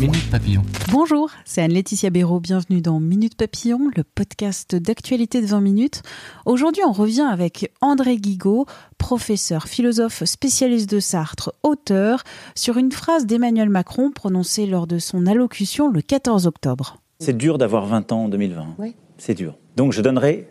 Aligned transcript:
Minute 0.00 0.30
Papillon. 0.30 0.62
Bonjour, 0.92 1.28
c'est 1.44 1.60
Anne-Laetitia 1.60 2.10
Béraud. 2.10 2.38
Bienvenue 2.38 2.80
dans 2.80 3.00
Minute 3.00 3.34
Papillon, 3.34 3.90
le 3.96 4.04
podcast 4.04 4.76
d'actualité 4.76 5.40
de 5.40 5.46
20 5.46 5.60
minutes. 5.60 6.02
Aujourd'hui, 6.46 6.84
on 6.86 6.92
revient 6.92 7.26
avec 7.28 7.72
André 7.80 8.16
Guigaud, 8.16 8.66
professeur, 8.96 9.66
philosophe, 9.66 10.22
spécialiste 10.24 10.88
de 10.88 11.00
Sartre, 11.00 11.52
auteur, 11.64 12.22
sur 12.54 12.76
une 12.76 12.92
phrase 12.92 13.26
d'Emmanuel 13.26 13.70
Macron 13.70 14.12
prononcée 14.12 14.66
lors 14.66 14.86
de 14.86 15.00
son 15.00 15.26
allocution 15.26 15.88
le 15.90 16.00
14 16.00 16.46
octobre. 16.46 16.98
C'est 17.18 17.36
dur 17.36 17.58
d'avoir 17.58 17.86
20 17.86 18.12
ans 18.12 18.24
en 18.26 18.28
2020. 18.28 18.76
Oui. 18.78 18.94
C'est 19.16 19.34
dur. 19.34 19.58
Donc 19.74 19.92
je 19.92 20.00
donnerai 20.00 20.48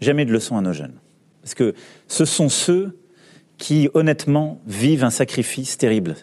jamais 0.00 0.24
de 0.24 0.32
leçons 0.32 0.56
à 0.56 0.62
nos 0.62 0.72
jeunes. 0.72 0.94
Parce 1.42 1.52
que 1.52 1.74
ce 2.08 2.24
sont 2.24 2.48
ceux 2.48 2.98
qui, 3.58 3.90
honnêtement, 3.92 4.62
vivent 4.66 5.04
un 5.04 5.10
sacrifice 5.10 5.76
terrible. 5.76 6.16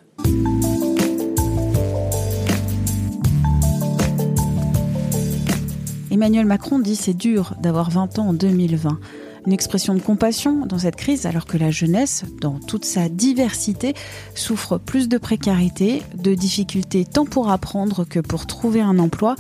Emmanuel 6.18 6.48
Macron 6.48 6.80
dit 6.80 6.96
c'est 6.96 7.14
dur 7.14 7.54
d'avoir 7.62 7.92
20 7.92 8.18
ans 8.18 8.30
en 8.30 8.34
2020. 8.34 8.98
Une 9.46 9.54
expression 9.54 9.94
de 9.94 10.00
compassion 10.00 10.66
dans 10.66 10.80
cette 10.80 10.96
crise 10.96 11.28
alors 11.28 11.46
que 11.46 11.58
la 11.58 11.70
jeunesse, 11.70 12.24
dans 12.42 12.58
toute 12.58 12.86
sa 12.86 13.08
diversité, 13.08 13.94
souffre 14.34 14.80
plus 14.80 15.10
de 15.10 15.20
précarité, 15.20 16.02
de 16.16 16.34
difficultés 16.34 17.06
tant 17.06 17.26
pour 17.26 17.52
apprendre 17.52 18.04
que 18.04 18.20
pour 18.20 18.48
trouver 18.48 18.82
un 18.82 18.98
emploi, 18.98 19.36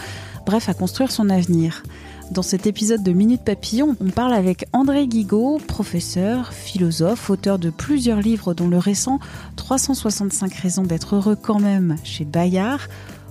bref 0.46 0.70
à 0.70 0.76
construire 0.76 1.10
son 1.10 1.32
avenir. 1.32 1.82
Dans 2.30 2.44
cet 2.44 2.68
épisode 2.68 3.02
de 3.02 3.12
Minute 3.12 3.42
Papillon, 3.44 3.96
on 4.00 4.12
parle 4.12 4.34
avec 4.34 4.68
André 4.72 5.08
Guigaud, 5.08 5.60
professeur, 5.68 6.54
philosophe, 6.54 7.32
auteur 7.32 7.58
de 7.58 7.72
plusieurs 7.72 8.22
livres 8.22 8.54
dont 8.54 8.68
le 8.68 8.78
récent 8.78 9.20
365 9.56 10.54
raisons 10.54 10.84
d'être 10.84 11.16
heureux 11.16 11.38
quand 11.42 11.60
même 11.60 11.96
chez 12.04 12.24
Bayard. 12.24 12.82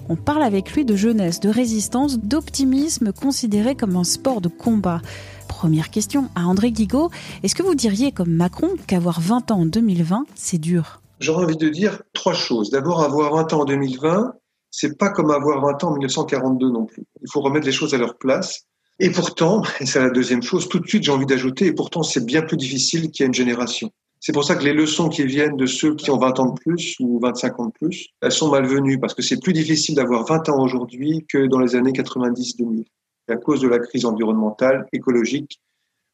On 0.08 0.14
parle 0.14 0.44
avec 0.44 0.72
lui 0.72 0.84
de 0.84 0.94
jeunesse, 0.94 1.40
de 1.40 1.48
résistance, 1.48 2.20
d'optimisme 2.20 3.12
considéré 3.12 3.74
comme 3.74 3.96
un 3.96 4.04
sport 4.04 4.40
de 4.40 4.48
combat. 4.48 5.00
Première 5.48 5.90
question 5.90 6.28
à 6.36 6.46
André 6.46 6.70
Guigaud, 6.70 7.10
est-ce 7.42 7.56
que 7.56 7.64
vous 7.64 7.74
diriez 7.74 8.12
comme 8.12 8.30
Macron 8.30 8.68
qu'avoir 8.86 9.20
20 9.20 9.50
ans 9.50 9.60
en 9.62 9.66
2020, 9.66 10.26
c'est 10.36 10.58
dur? 10.58 11.00
J'aurais 11.18 11.44
envie 11.44 11.56
de 11.56 11.68
dire 11.68 12.02
trois 12.12 12.34
choses. 12.34 12.70
D'abord, 12.70 13.02
avoir 13.02 13.34
20 13.34 13.52
ans 13.54 13.60
en 13.62 13.64
2020, 13.64 14.34
c'est 14.70 14.96
pas 14.96 15.10
comme 15.10 15.32
avoir 15.32 15.60
20 15.60 15.82
ans 15.82 15.88
en 15.88 15.92
1942 15.94 16.70
non 16.70 16.86
plus. 16.86 17.02
Il 17.22 17.30
faut 17.32 17.40
remettre 17.40 17.66
les 17.66 17.72
choses 17.72 17.92
à 17.92 17.98
leur 17.98 18.16
place. 18.16 18.66
Et 19.00 19.10
pourtant, 19.10 19.62
et 19.80 19.86
c'est 19.86 20.00
la 20.00 20.10
deuxième 20.10 20.42
chose, 20.42 20.68
tout 20.68 20.78
de 20.78 20.86
suite 20.86 21.02
j'ai 21.02 21.12
envie 21.12 21.26
d'ajouter, 21.26 21.66
et 21.66 21.72
pourtant 21.72 22.04
c'est 22.04 22.24
bien 22.24 22.42
plus 22.42 22.56
difficile 22.56 23.10
qu'il 23.10 23.24
y 23.24 23.24
a 23.24 23.26
une 23.26 23.34
génération. 23.34 23.90
C'est 24.26 24.32
pour 24.32 24.42
ça 24.42 24.56
que 24.56 24.64
les 24.64 24.72
leçons 24.72 25.08
qui 25.08 25.24
viennent 25.24 25.56
de 25.56 25.66
ceux 25.66 25.94
qui 25.94 26.10
ont 26.10 26.18
20 26.18 26.40
ans 26.40 26.46
de 26.46 26.58
plus 26.58 26.96
ou 26.98 27.20
25 27.20 27.60
ans 27.60 27.66
de 27.66 27.70
plus, 27.70 28.08
elles 28.20 28.32
sont 28.32 28.50
malvenues 28.50 28.98
parce 28.98 29.14
que 29.14 29.22
c'est 29.22 29.40
plus 29.40 29.52
difficile 29.52 29.94
d'avoir 29.94 30.26
20 30.26 30.48
ans 30.48 30.60
aujourd'hui 30.60 31.24
que 31.28 31.46
dans 31.46 31.60
les 31.60 31.76
années 31.76 31.92
90-2000. 31.92 32.86
À 33.28 33.36
cause 33.36 33.60
de 33.60 33.68
la 33.68 33.78
crise 33.78 34.04
environnementale, 34.04 34.88
écologique, 34.92 35.60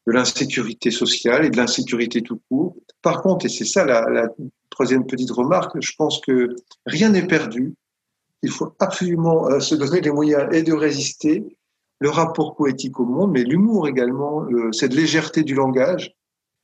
de 0.05 0.11
l'insécurité 0.11 0.91
sociale 0.91 1.43
et 1.43 1.49
de 1.49 1.57
l'insécurité 1.57 2.21
tout 2.21 2.39
court. 2.51 2.75
Par 3.01 3.23
contre, 3.23 3.47
et 3.47 3.49
c'est 3.49 3.65
ça 3.65 3.83
la, 3.83 4.07
la 4.11 4.27
troisième 4.69 5.07
petite 5.07 5.31
remarque, 5.31 5.75
je 5.81 5.93
pense 5.97 6.21
que 6.21 6.55
rien 6.85 7.09
n'est 7.09 7.25
perdu. 7.25 7.73
Il 8.43 8.51
faut 8.51 8.75
absolument 8.77 9.47
euh, 9.49 9.59
se 9.59 9.73
donner 9.73 10.01
les 10.01 10.11
moyens 10.11 10.49
et 10.51 10.61
de 10.61 10.73
résister 10.73 11.57
le 11.97 12.09
rapport 12.11 12.55
poétique 12.55 12.99
au 12.99 13.05
monde, 13.05 13.31
mais 13.31 13.43
l'humour 13.43 13.87
également, 13.87 14.41
le- 14.41 14.71
cette 14.71 14.93
légèreté 14.93 15.41
du 15.41 15.55
langage. 15.55 16.13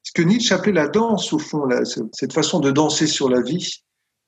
Ce 0.03 0.11
que 0.11 0.21
Nietzsche 0.21 0.53
appelait 0.53 0.71
la 0.71 0.87
danse, 0.87 1.33
au 1.33 1.39
fond, 1.39 1.67
cette 2.13 2.33
façon 2.33 2.59
de 2.59 2.71
danser 2.71 3.05
sur 3.07 3.29
la 3.29 3.41
vie 3.41 3.83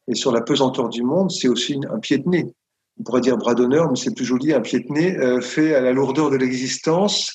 et 0.08 0.16
sur 0.16 0.32
la 0.32 0.42
pesanteur 0.42 0.90
du 0.90 1.04
monde, 1.04 1.32
c'est 1.32 1.48
aussi 1.48 1.80
un 1.90 2.00
pied 2.00 2.18
de 2.18 2.28
nez. 2.28 2.54
On 3.00 3.04
pourrait 3.04 3.22
dire 3.22 3.38
bras 3.38 3.56
d'honneur, 3.56 3.90
mais 3.90 3.96
c'est 3.98 4.14
plus 4.14 4.26
joli, 4.26 4.54
un 4.54 4.62
pied 4.62 4.80
de 4.80 4.92
nez 4.92 5.18
euh, 5.18 5.42
fait 5.42 5.74
à 5.74 5.81
la 5.81 5.92
lourdeur 5.94 6.30
de 6.30 6.36
l'existence. 6.36 7.31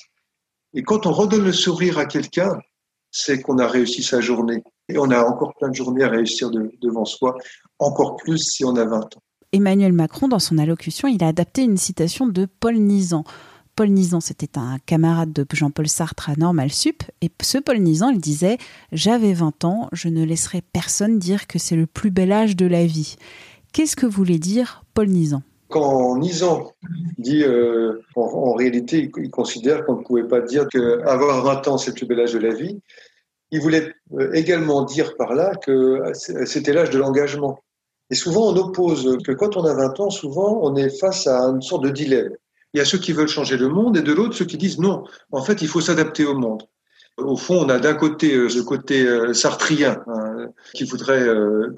Et 0.73 0.83
quand 0.83 1.05
on 1.05 1.11
redonne 1.11 1.43
le 1.43 1.51
sourire 1.51 1.97
à 1.97 2.05
quelqu'un, 2.05 2.57
c'est 3.11 3.41
qu'on 3.41 3.57
a 3.57 3.67
réussi 3.67 4.03
sa 4.03 4.21
journée. 4.21 4.63
Et 4.89 4.97
on 4.97 5.09
a 5.11 5.23
encore 5.23 5.53
plein 5.55 5.69
de 5.69 5.75
journées 5.75 6.03
à 6.03 6.09
réussir 6.09 6.51
de- 6.51 6.71
devant 6.81 7.05
soi, 7.05 7.35
encore 7.79 8.15
plus 8.17 8.37
si 8.37 8.63
on 8.63 8.75
a 8.75 8.85
20 8.85 8.99
ans. 9.17 9.21
Emmanuel 9.51 9.93
Macron, 9.93 10.27
dans 10.27 10.39
son 10.39 10.57
allocution, 10.57 11.07
il 11.07 11.23
a 11.23 11.27
adapté 11.27 11.63
une 11.63 11.77
citation 11.77 12.27
de 12.27 12.45
Paul 12.45 12.75
Nizan. 12.75 13.23
Paul 13.77 13.89
Nizan, 13.89 14.21
c'était 14.21 14.57
un 14.57 14.79
camarade 14.87 15.31
de 15.31 15.45
Jean-Paul 15.53 15.87
Sartre 15.87 16.31
à 16.31 16.35
Normal 16.35 16.71
Sup, 16.71 17.03
et 17.21 17.29
ce 17.43 17.59
Paul 17.59 17.77
Nizan, 17.77 18.09
il 18.09 18.19
disait 18.19 18.57
J'avais 18.91 19.33
20 19.33 19.65
ans, 19.65 19.87
je 19.91 20.09
ne 20.09 20.25
laisserai 20.25 20.63
personne 20.73 21.19
dire 21.19 21.45
que 21.45 21.59
c'est 21.59 21.75
le 21.75 21.85
plus 21.85 22.09
bel 22.09 22.31
âge 22.31 22.55
de 22.55 22.65
la 22.65 22.87
vie. 22.87 23.17
Qu'est-ce 23.73 23.95
que 23.95 24.07
voulait 24.07 24.39
dire 24.39 24.83
Paul 24.95 25.09
Nizan? 25.09 25.43
Quand 25.69 26.17
Nizan 26.17 26.71
dit, 27.19 27.43
euh, 27.43 28.01
en, 28.15 28.23
en 28.23 28.53
réalité, 28.53 29.11
il, 29.15 29.29
considère 29.29 29.85
qu'on 29.85 29.97
ne 29.97 30.03
pouvait 30.03 30.27
pas 30.27 30.41
dire 30.41 30.67
qu'avoir 30.69 31.43
20 31.43 31.67
ans, 31.67 31.77
c'est 31.77 31.91
le 31.91 31.95
plus 31.97 32.07
bel 32.07 32.21
âge 32.21 32.33
de 32.33 32.39
la 32.39 32.55
vie, 32.55 32.79
il 33.51 33.61
voulait 33.61 33.93
euh, 34.13 34.31
également 34.33 34.85
dire 34.85 35.15
par 35.17 35.35
là 35.35 35.53
que 35.53 36.01
c'était 36.15 36.73
l'âge 36.73 36.89
de 36.89 36.97
l'engagement. 36.97 37.59
Et 38.09 38.15
souvent, 38.15 38.51
on 38.51 38.55
oppose 38.55 39.19
que 39.23 39.33
quand 39.33 39.55
on 39.55 39.65
a 39.65 39.75
20 39.75 39.99
ans, 39.99 40.09
souvent, 40.09 40.61
on 40.63 40.75
est 40.75 40.89
face 40.89 41.27
à 41.27 41.41
une 41.41 41.61
sorte 41.61 41.83
de 41.83 41.91
dilemme. 41.91 42.33
Il 42.73 42.77
y 42.77 42.81
a 42.81 42.85
ceux 42.85 42.97
qui 42.97 43.13
veulent 43.13 43.27
changer 43.27 43.57
le 43.57 43.69
monde 43.69 43.97
et 43.97 44.01
de 44.01 44.13
l'autre, 44.13 44.35
ceux 44.35 44.45
qui 44.45 44.57
disent 44.57 44.79
non, 44.79 45.03
en 45.31 45.41
fait, 45.41 45.61
il 45.61 45.67
faut 45.67 45.81
s'adapter 45.81 46.25
au 46.25 46.33
monde. 46.33 46.63
Au 47.17 47.35
fond, 47.35 47.65
on 47.65 47.69
a 47.69 47.79
d'un 47.79 47.95
côté 47.95 48.35
euh, 48.35 48.49
ce 48.49 48.59
côté 48.59 49.01
euh, 49.03 49.33
sartrien 49.33 50.03
hein, 50.07 50.49
qui 50.73 50.83
voudrait 50.83 51.27
euh, 51.27 51.73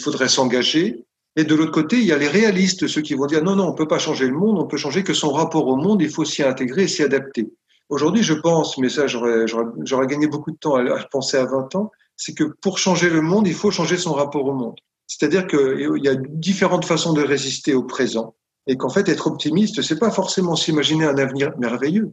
faudrait 0.00 0.28
s'engager, 0.28 1.04
et 1.36 1.44
de 1.44 1.54
l'autre 1.54 1.70
côté, 1.70 1.98
il 1.98 2.04
y 2.04 2.12
a 2.12 2.18
les 2.18 2.26
réalistes, 2.26 2.88
ceux 2.88 3.00
qui 3.00 3.14
vont 3.14 3.26
dire 3.26 3.44
non, 3.44 3.54
non, 3.54 3.68
on 3.68 3.74
peut 3.74 3.86
pas 3.86 4.00
changer 4.00 4.26
le 4.26 4.34
monde, 4.34 4.58
on 4.58 4.66
peut 4.66 4.76
changer 4.76 5.04
que 5.04 5.14
son 5.14 5.30
rapport 5.30 5.68
au 5.68 5.76
monde, 5.76 6.02
il 6.02 6.10
faut 6.10 6.24
s'y 6.24 6.42
intégrer 6.42 6.84
et 6.84 6.88
s'y 6.88 7.04
adapter. 7.04 7.52
Aujourd'hui, 7.88 8.24
je 8.24 8.34
pense, 8.34 8.76
mais 8.78 8.88
ça, 8.88 9.06
j'aurais 9.06 10.06
gagné 10.08 10.26
beaucoup 10.26 10.50
de 10.50 10.56
temps 10.56 10.74
à, 10.74 10.82
à 10.82 11.04
penser 11.04 11.36
à 11.36 11.44
20 11.44 11.76
ans, 11.76 11.92
c'est 12.16 12.34
que 12.34 12.44
pour 12.44 12.78
changer 12.78 13.08
le 13.08 13.22
monde, 13.22 13.46
il 13.46 13.54
faut 13.54 13.70
changer 13.70 13.96
son 13.96 14.12
rapport 14.12 14.44
au 14.44 14.52
monde. 14.52 14.80
C'est-à-dire 15.06 15.46
qu'il 15.46 16.04
y 16.04 16.08
a 16.08 16.16
différentes 16.16 16.84
façons 16.84 17.12
de 17.12 17.22
résister 17.22 17.74
au 17.74 17.84
présent, 17.84 18.34
et 18.68 18.76
qu'en 18.76 18.90
fait, 18.90 19.08
être 19.08 19.26
optimiste, 19.26 19.82
c'est 19.82 19.98
pas 19.98 20.10
forcément 20.10 20.54
s'imaginer 20.54 21.06
un 21.06 21.18
avenir 21.18 21.52
merveilleux, 21.58 22.12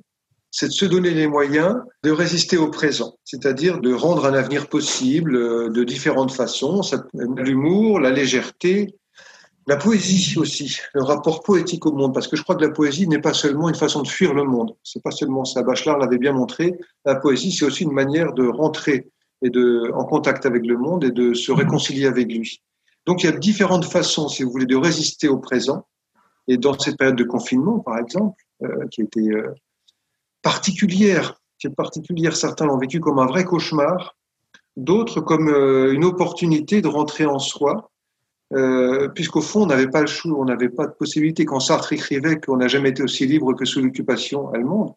c'est 0.51 0.67
de 0.67 0.71
se 0.71 0.85
donner 0.85 1.11
les 1.11 1.27
moyens 1.27 1.75
de 2.03 2.11
résister 2.11 2.57
au 2.57 2.69
présent, 2.69 3.17
c'est-à-dire 3.25 3.81
de 3.81 3.93
rendre 3.93 4.25
un 4.25 4.33
avenir 4.33 4.69
possible 4.69 5.35
euh, 5.35 5.69
de 5.69 5.83
différentes 5.83 6.31
façons, 6.31 6.79
l'humour, 7.13 7.99
la 7.99 8.09
légèreté, 8.09 8.95
la 9.67 9.75
poésie 9.75 10.37
aussi, 10.37 10.79
le 10.93 11.03
rapport 11.03 11.43
poétique 11.43 11.85
au 11.85 11.91
monde, 11.91 12.13
parce 12.13 12.29
que 12.29 12.37
je 12.37 12.43
crois 12.43 12.55
que 12.55 12.63
la 12.63 12.71
poésie 12.71 13.05
n'est 13.07 13.19
pas 13.19 13.33
seulement 13.33 13.67
une 13.67 13.75
façon 13.75 14.01
de 14.01 14.07
fuir 14.07 14.33
le 14.33 14.45
monde, 14.45 14.75
c'est 14.81 15.03
pas 15.03 15.11
seulement 15.11 15.43
ça. 15.43 15.61
Bachelard 15.61 15.97
l'avait 15.97 16.19
bien 16.19 16.31
montré. 16.31 16.73
La 17.03 17.15
poésie, 17.15 17.51
c'est 17.51 17.65
aussi 17.65 17.83
une 17.83 17.91
manière 17.91 18.31
de 18.31 18.47
rentrer 18.47 19.09
et 19.41 19.49
de 19.49 19.91
en 19.93 20.05
contact 20.05 20.45
avec 20.45 20.65
le 20.65 20.77
monde 20.77 21.03
et 21.03 21.11
de 21.11 21.33
se 21.33 21.51
réconcilier 21.51 22.05
avec 22.05 22.31
lui. 22.31 22.61
Donc 23.05 23.23
il 23.23 23.25
y 23.25 23.29
a 23.29 23.33
différentes 23.33 23.85
façons, 23.85 24.29
si 24.29 24.43
vous 24.43 24.51
voulez, 24.51 24.65
de 24.65 24.77
résister 24.77 25.27
au 25.27 25.37
présent. 25.37 25.85
Et 26.47 26.57
dans 26.57 26.77
cette 26.77 26.97
période 26.97 27.17
de 27.17 27.23
confinement, 27.23 27.79
par 27.79 27.97
exemple, 27.97 28.41
euh, 28.63 28.87
qui 28.91 29.01
été 29.01 29.31
euh, 29.31 29.53
particulière, 30.41 31.41
qui 31.59 31.67
est 31.67 31.75
particulière, 31.75 32.35
certains 32.35 32.65
l'ont 32.65 32.77
vécu 32.77 32.99
comme 32.99 33.19
un 33.19 33.25
vrai 33.25 33.43
cauchemar, 33.43 34.15
d'autres 34.77 35.21
comme 35.21 35.49
euh, 35.49 35.93
une 35.93 36.05
opportunité 36.05 36.81
de 36.81 36.87
rentrer 36.87 37.25
en 37.25 37.39
soi, 37.39 37.91
euh, 38.53 39.07
puisqu'au 39.09 39.41
fond, 39.41 39.63
on 39.63 39.65
n'avait 39.65 39.89
pas 39.89 40.01
le 40.01 40.07
choix, 40.07 40.37
on 40.37 40.45
n'avait 40.45 40.69
pas 40.69 40.85
de 40.85 40.91
possibilité. 40.91 41.45
Quand 41.45 41.59
Sartre 41.59 41.93
écrivait 41.93 42.39
qu'on 42.39 42.57
n'a 42.57 42.67
jamais 42.67 42.89
été 42.89 43.01
aussi 43.01 43.25
libre 43.25 43.53
que 43.53 43.65
sous 43.65 43.81
l'occupation 43.81 44.49
allemande, 44.51 44.93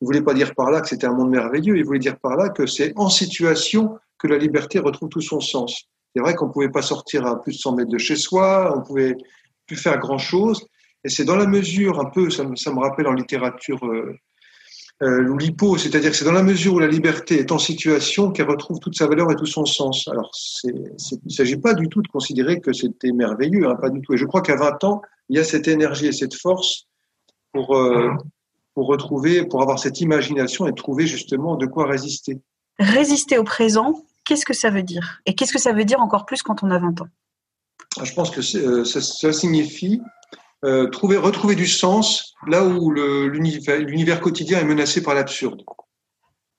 il 0.00 0.06
voulait 0.06 0.22
pas 0.22 0.34
dire 0.34 0.54
par 0.54 0.70
là 0.70 0.80
que 0.80 0.88
c'était 0.88 1.06
un 1.06 1.14
monde 1.14 1.30
merveilleux, 1.30 1.76
il 1.76 1.84
voulait 1.84 1.98
dire 1.98 2.18
par 2.18 2.36
là 2.36 2.50
que 2.50 2.66
c'est 2.66 2.92
en 2.96 3.08
situation 3.08 3.98
que 4.18 4.28
la 4.28 4.38
liberté 4.38 4.78
retrouve 4.78 5.08
tout 5.08 5.20
son 5.20 5.40
sens. 5.40 5.88
C'est 6.14 6.22
vrai 6.22 6.34
qu'on 6.34 6.50
pouvait 6.50 6.70
pas 6.70 6.82
sortir 6.82 7.26
à 7.26 7.40
plus 7.40 7.52
de 7.52 7.58
100 7.58 7.76
mètres 7.76 7.90
de 7.90 7.98
chez 7.98 8.16
soi, 8.16 8.72
on 8.76 8.82
pouvait 8.82 9.16
plus 9.66 9.76
faire 9.76 9.98
grand 9.98 10.18
chose, 10.18 10.66
et 11.04 11.10
c'est 11.10 11.24
dans 11.24 11.36
la 11.36 11.46
mesure 11.46 12.00
un 12.00 12.06
peu, 12.06 12.30
ça 12.30 12.44
me, 12.44 12.56
ça 12.56 12.72
me 12.72 12.80
rappelle 12.80 13.06
en 13.06 13.12
littérature 13.12 13.84
euh, 13.86 14.16
euh, 15.02 15.28
ou 15.28 15.36
l'hypo, 15.36 15.76
c'est-à-dire 15.76 16.10
que 16.10 16.16
c'est 16.16 16.24
dans 16.24 16.32
la 16.32 16.42
mesure 16.42 16.74
où 16.74 16.78
la 16.78 16.86
liberté 16.86 17.38
est 17.38 17.52
en 17.52 17.58
situation 17.58 18.30
qu'elle 18.30 18.48
retrouve 18.48 18.78
toute 18.78 18.96
sa 18.96 19.06
valeur 19.06 19.30
et 19.30 19.36
tout 19.36 19.46
son 19.46 19.66
sens. 19.66 20.08
Alors, 20.08 20.30
il 20.64 20.72
ne 21.24 21.30
s'agit 21.30 21.56
pas 21.56 21.74
du 21.74 21.88
tout 21.88 22.00
de 22.00 22.08
considérer 22.08 22.60
que 22.60 22.72
c'était 22.72 23.12
merveilleux, 23.12 23.68
hein, 23.68 23.74
pas 23.74 23.90
du 23.90 24.00
tout. 24.00 24.14
Et 24.14 24.16
je 24.16 24.24
crois 24.24 24.40
qu'à 24.40 24.56
20 24.56 24.84
ans, 24.84 25.02
il 25.28 25.36
y 25.36 25.40
a 25.40 25.44
cette 25.44 25.68
énergie 25.68 26.06
et 26.06 26.12
cette 26.12 26.34
force 26.34 26.86
pour, 27.52 27.76
euh, 27.76 28.12
pour 28.74 28.86
retrouver, 28.86 29.44
pour 29.46 29.62
avoir 29.62 29.78
cette 29.78 30.00
imagination 30.00 30.66
et 30.66 30.72
trouver 30.72 31.06
justement 31.06 31.56
de 31.56 31.66
quoi 31.66 31.86
résister. 31.86 32.40
Résister 32.78 33.36
au 33.36 33.44
présent, 33.44 34.04
qu'est-ce 34.24 34.46
que 34.46 34.54
ça 34.54 34.70
veut 34.70 34.82
dire? 34.82 35.20
Et 35.26 35.34
qu'est-ce 35.34 35.52
que 35.52 35.60
ça 35.60 35.72
veut 35.72 35.84
dire 35.84 36.00
encore 36.00 36.24
plus 36.24 36.42
quand 36.42 36.62
on 36.62 36.70
a 36.70 36.78
20 36.78 37.02
ans? 37.02 37.08
Je 38.02 38.12
pense 38.14 38.30
que 38.30 38.40
euh, 38.58 38.84
ça, 38.84 39.00
ça, 39.00 39.32
signifie 39.32 40.00
euh, 40.64 40.86
trouver, 40.88 41.18
retrouver 41.18 41.54
du 41.54 41.66
sens 41.66 42.34
là 42.46 42.64
où 42.64 42.90
l'univers 42.90 44.20
quotidien 44.20 44.60
est 44.60 44.64
menacé 44.64 45.02
par 45.02 45.14
l'absurde. 45.14 45.62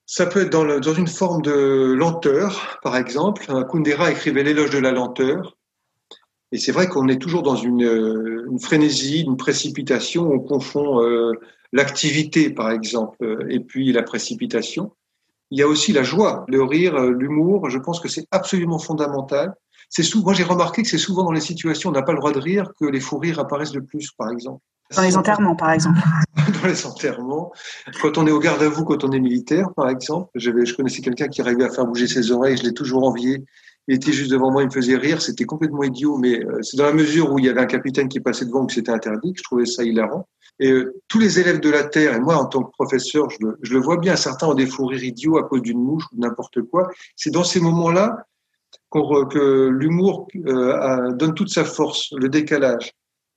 Ça 0.06 0.28
peut 0.28 0.42
être 0.42 0.52
dans, 0.52 0.94
une 0.94 1.08
forme 1.08 1.42
de 1.42 1.94
lenteur, 1.98 2.80
par 2.84 2.96
exemple. 2.96 3.46
Kundera 3.72 4.12
écrivait 4.12 4.44
l'éloge 4.44 4.70
de 4.70 4.78
la 4.78 4.92
lenteur. 4.92 5.58
Et 6.52 6.60
c'est 6.60 6.72
vrai 6.72 6.88
qu'on 6.88 7.08
est 7.08 7.20
toujours 7.20 7.42
dans 7.42 7.56
une, 7.56 8.46
une, 8.52 8.60
frénésie, 8.60 9.22
une 9.22 9.38
précipitation. 9.38 10.30
On 10.32 10.40
confond 10.40 11.02
euh, 11.02 11.32
l'activité, 11.74 12.52
par 12.52 12.70
exemple, 12.70 13.48
et 13.50 13.60
puis 13.60 13.92
la 13.92 14.04
précipitation. 14.04 14.92
Il 15.50 15.60
y 15.60 15.64
a 15.64 15.68
aussi 15.68 15.94
la 15.94 16.04
joie, 16.04 16.46
le 16.48 16.62
rire, 16.62 17.00
l'humour. 17.00 17.72
Je 17.72 17.80
pense 17.80 18.00
que 18.00 18.08
c'est 18.08 18.28
absolument 18.30 18.78
fondamental 18.78 19.56
c'est 19.90 20.04
souvent, 20.04 20.26
moi 20.26 20.34
j'ai 20.34 20.44
remarqué 20.44 20.82
que 20.82 20.88
c'est 20.88 20.98
souvent 20.98 21.24
dans 21.24 21.32
les 21.32 21.42
situations 21.42 21.90
où 21.90 21.94
on 21.94 21.96
n'a 21.96 22.04
pas 22.04 22.14
le 22.14 22.20
droit 22.20 22.32
de 22.32 22.40
rire 22.40 22.72
que 22.80 22.86
les 22.86 23.00
fous 23.00 23.18
rires 23.18 23.40
apparaissent 23.40 23.74
le 23.74 23.84
plus, 23.84 24.12
par 24.18 24.32
exemple. 24.32 24.62
Dans 24.96 25.02
les 25.02 25.18
enterrements, 25.18 25.56
par 25.56 25.72
exemple. 25.72 26.00
dans 26.62 26.68
les 26.68 26.86
enterrements. 26.86 27.52
Quand 28.02 28.18
on 28.18 28.28
est 28.28 28.32
au 28.32 28.40
garde 28.40 28.62
à 28.62 28.70
vous, 28.70 28.86
quand 28.86 29.04
on 29.04 29.12
est 29.12 29.20
militaire, 29.20 29.70
par 29.76 29.90
exemple. 29.90 30.30
je 30.36 30.76
connaissais 30.76 31.02
quelqu'un 31.02 31.28
qui 31.28 31.42
arrivait 31.42 31.64
à 31.64 31.70
faire 31.70 31.86
bouger 31.86 32.08
ses 32.08 32.32
oreilles, 32.32 32.58
je 32.58 32.64
l'ai 32.64 32.74
toujours 32.74 33.04
envié. 33.04 33.44
Il 33.88 33.96
était 33.96 34.12
juste 34.12 34.32
devant 34.32 34.52
moi, 34.52 34.64
il 34.64 34.68
me 34.68 34.72
faisait 34.72 34.96
rire, 34.96 35.22
c'était 35.22 35.46
complètement 35.46 35.84
idiot, 35.84 36.18
mais 36.18 36.44
euh, 36.44 36.62
c'est 36.64 36.76
dans 36.76 36.86
la 36.86 36.94
mesure 36.94 37.32
où 37.32 37.38
il 37.38 37.46
y 37.46 37.50
avait 37.50 37.62
un 37.62 37.68
capitaine 37.68 38.08
qui 38.08 38.20
passait 38.20 38.46
devant 38.46 38.66
que 38.66 38.74
c'était 38.74 38.92
interdit, 38.92 39.34
que 39.34 39.40
je 39.40 39.44
trouvais 39.44 39.66
ça 39.66 39.84
hilarant. 39.84 40.28
Et 40.60 40.72
euh, 40.72 41.02
tous 41.08 41.20
les 41.20 41.40
élèves 41.40 41.60
de 41.60 41.70
la 41.70 41.84
Terre, 41.84 42.16
et 42.16 42.20
moi 42.20 42.36
en 42.38 42.46
tant 42.46 42.64
que 42.64 42.72
professeur, 42.72 43.30
je 43.30 43.38
le, 43.42 43.60
je 43.62 43.74
le 43.74 43.80
vois 43.80 43.98
bien, 43.98 44.16
certains 44.16 44.48
ont 44.48 44.56
des 44.56 44.66
fous 44.66 44.88
rires 44.88 45.04
idiots 45.04 45.38
à 45.38 45.44
cause 45.44 45.62
d'une 45.62 45.84
mouche 45.84 46.06
ou 46.14 46.20
n'importe 46.20 46.64
quoi. 46.64 46.90
C'est 47.16 47.30
dans 47.30 47.44
ces 47.44 47.60
moments-là 47.60 48.26
que 49.30 49.68
l'humour 49.68 50.28
euh, 50.48 51.12
donne 51.14 51.34
toute 51.34 51.50
sa 51.50 51.66
force, 51.66 52.12
le 52.14 52.30
décalage. 52.30 52.92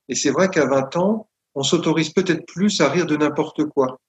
Et 0.07 0.15
c'est 0.15 0.31
vrai 0.31 0.49
qu'à 0.49 0.65
20 0.65 0.95
ans, 0.97 1.29
on 1.55 1.63
s'autorise 1.63 2.11
peut-être 2.11 2.45
plus 2.45 2.81
à 2.81 2.89
rire 2.89 3.05
de 3.05 3.17
n'importe 3.17 3.65
quoi. 3.65 3.99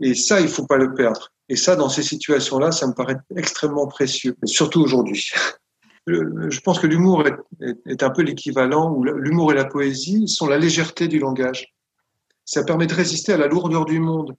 Et 0.00 0.14
ça, 0.14 0.40
il 0.40 0.48
faut 0.48 0.66
pas 0.66 0.76
le 0.76 0.94
perdre. 0.94 1.30
Et 1.48 1.56
ça, 1.56 1.76
dans 1.76 1.88
ces 1.88 2.02
situations-là, 2.02 2.72
ça 2.72 2.86
me 2.86 2.92
paraît 2.92 3.16
extrêmement 3.36 3.86
précieux, 3.86 4.36
surtout 4.44 4.80
aujourd'hui. 4.80 5.30
Je 6.06 6.60
pense 6.60 6.78
que 6.78 6.86
l'humour 6.86 7.24
est, 7.86 8.02
un 8.02 8.10
peu 8.10 8.22
l'équivalent, 8.22 8.90
où 8.92 9.04
l'humour 9.04 9.52
et 9.52 9.54
la 9.54 9.66
poésie 9.66 10.26
sont 10.26 10.46
la 10.46 10.56
légèreté 10.56 11.06
du 11.06 11.18
langage. 11.18 11.74
Ça 12.46 12.64
permet 12.64 12.86
de 12.86 12.94
résister 12.94 13.34
à 13.34 13.36
la 13.36 13.46
lourdeur 13.46 13.84
du 13.84 14.00
monde. 14.00 14.34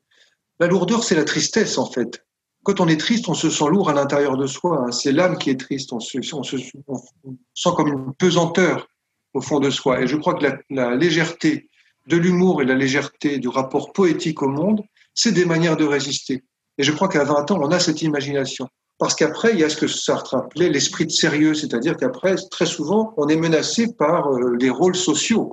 La 0.60 0.66
lourdeur, 0.66 1.04
c'est 1.04 1.16
la 1.16 1.26
tristesse, 1.26 1.78
en 1.78 1.86
fait. 1.86 2.26
Quand 2.64 2.82
on 2.82 2.88
est 2.88 3.00
triste, 3.00 3.30
on 3.30 3.34
se 3.34 3.50
sent 3.50 3.70
lourd 3.70 3.90
à 3.90 3.94
l'intérieur 3.94 4.38
de 4.38 4.46
soi. 4.46 4.84
Hein. 4.86 4.92
C'est 4.92 5.12
l'âme 5.12 5.38
qui 5.38 5.50
est 5.50 5.60
triste. 5.60 5.94
On 5.94 6.00
se, 6.00 6.20
sent 6.22 7.70
comme 7.76 7.88
une 7.88 8.14
pesanteur 8.14 8.88
au 9.34 9.42
fond 9.42 9.60
de 9.60 9.70
soi. 9.70 10.02
Et 10.02 10.08
je 10.08 10.18
crois 10.18 10.34
que 10.34 10.46
la, 10.70 10.96
légèreté 10.96 11.70
de 12.08 12.18
l'humour 12.18 12.62
et 12.62 12.66
la 12.66 12.76
légèreté 12.76 13.38
du 13.38 13.48
rapport 13.48 13.94
poétique 13.94 14.42
au 14.42 14.50
monde, 14.50 14.82
c'est 15.14 15.32
des 15.32 15.46
manières 15.46 15.78
de 15.78 15.86
résister. 15.86 16.44
Et 16.78 16.84
je 16.84 16.92
crois 16.92 17.08
qu'à 17.08 17.24
20 17.24 17.52
ans, 17.52 17.60
on 17.62 17.72
a 17.72 17.80
cette 17.80 18.02
imagination. 18.02 18.68
Parce 18.98 19.16
qu'après, 19.16 19.54
il 19.54 19.60
y 19.60 19.64
a 19.64 19.70
ce 19.70 19.78
que 19.78 19.88
Sartre 19.88 20.36
appelait 20.36 20.70
l'esprit 20.70 21.06
de 21.06 21.12
sérieux, 21.12 21.54
c'est-à-dire 21.54 21.96
qu'après, 21.96 22.36
très 22.52 22.66
souvent, 22.66 23.14
on 23.16 23.30
est 23.30 23.38
menacé 23.38 23.94
par 23.94 24.28
euh, 24.28 24.58
les 24.60 24.70
rôles 24.70 24.96
sociaux. 24.96 25.50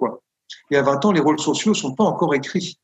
Et 0.71 0.77
à 0.77 0.83
20 0.83 1.05
ans, 1.05 1.13
les 1.13 1.21
rôles 1.21 1.39
sociaux 1.39 1.73
sont 1.73 1.95
pas 1.95 2.05
encore 2.05 2.35
écrits. 2.35 2.79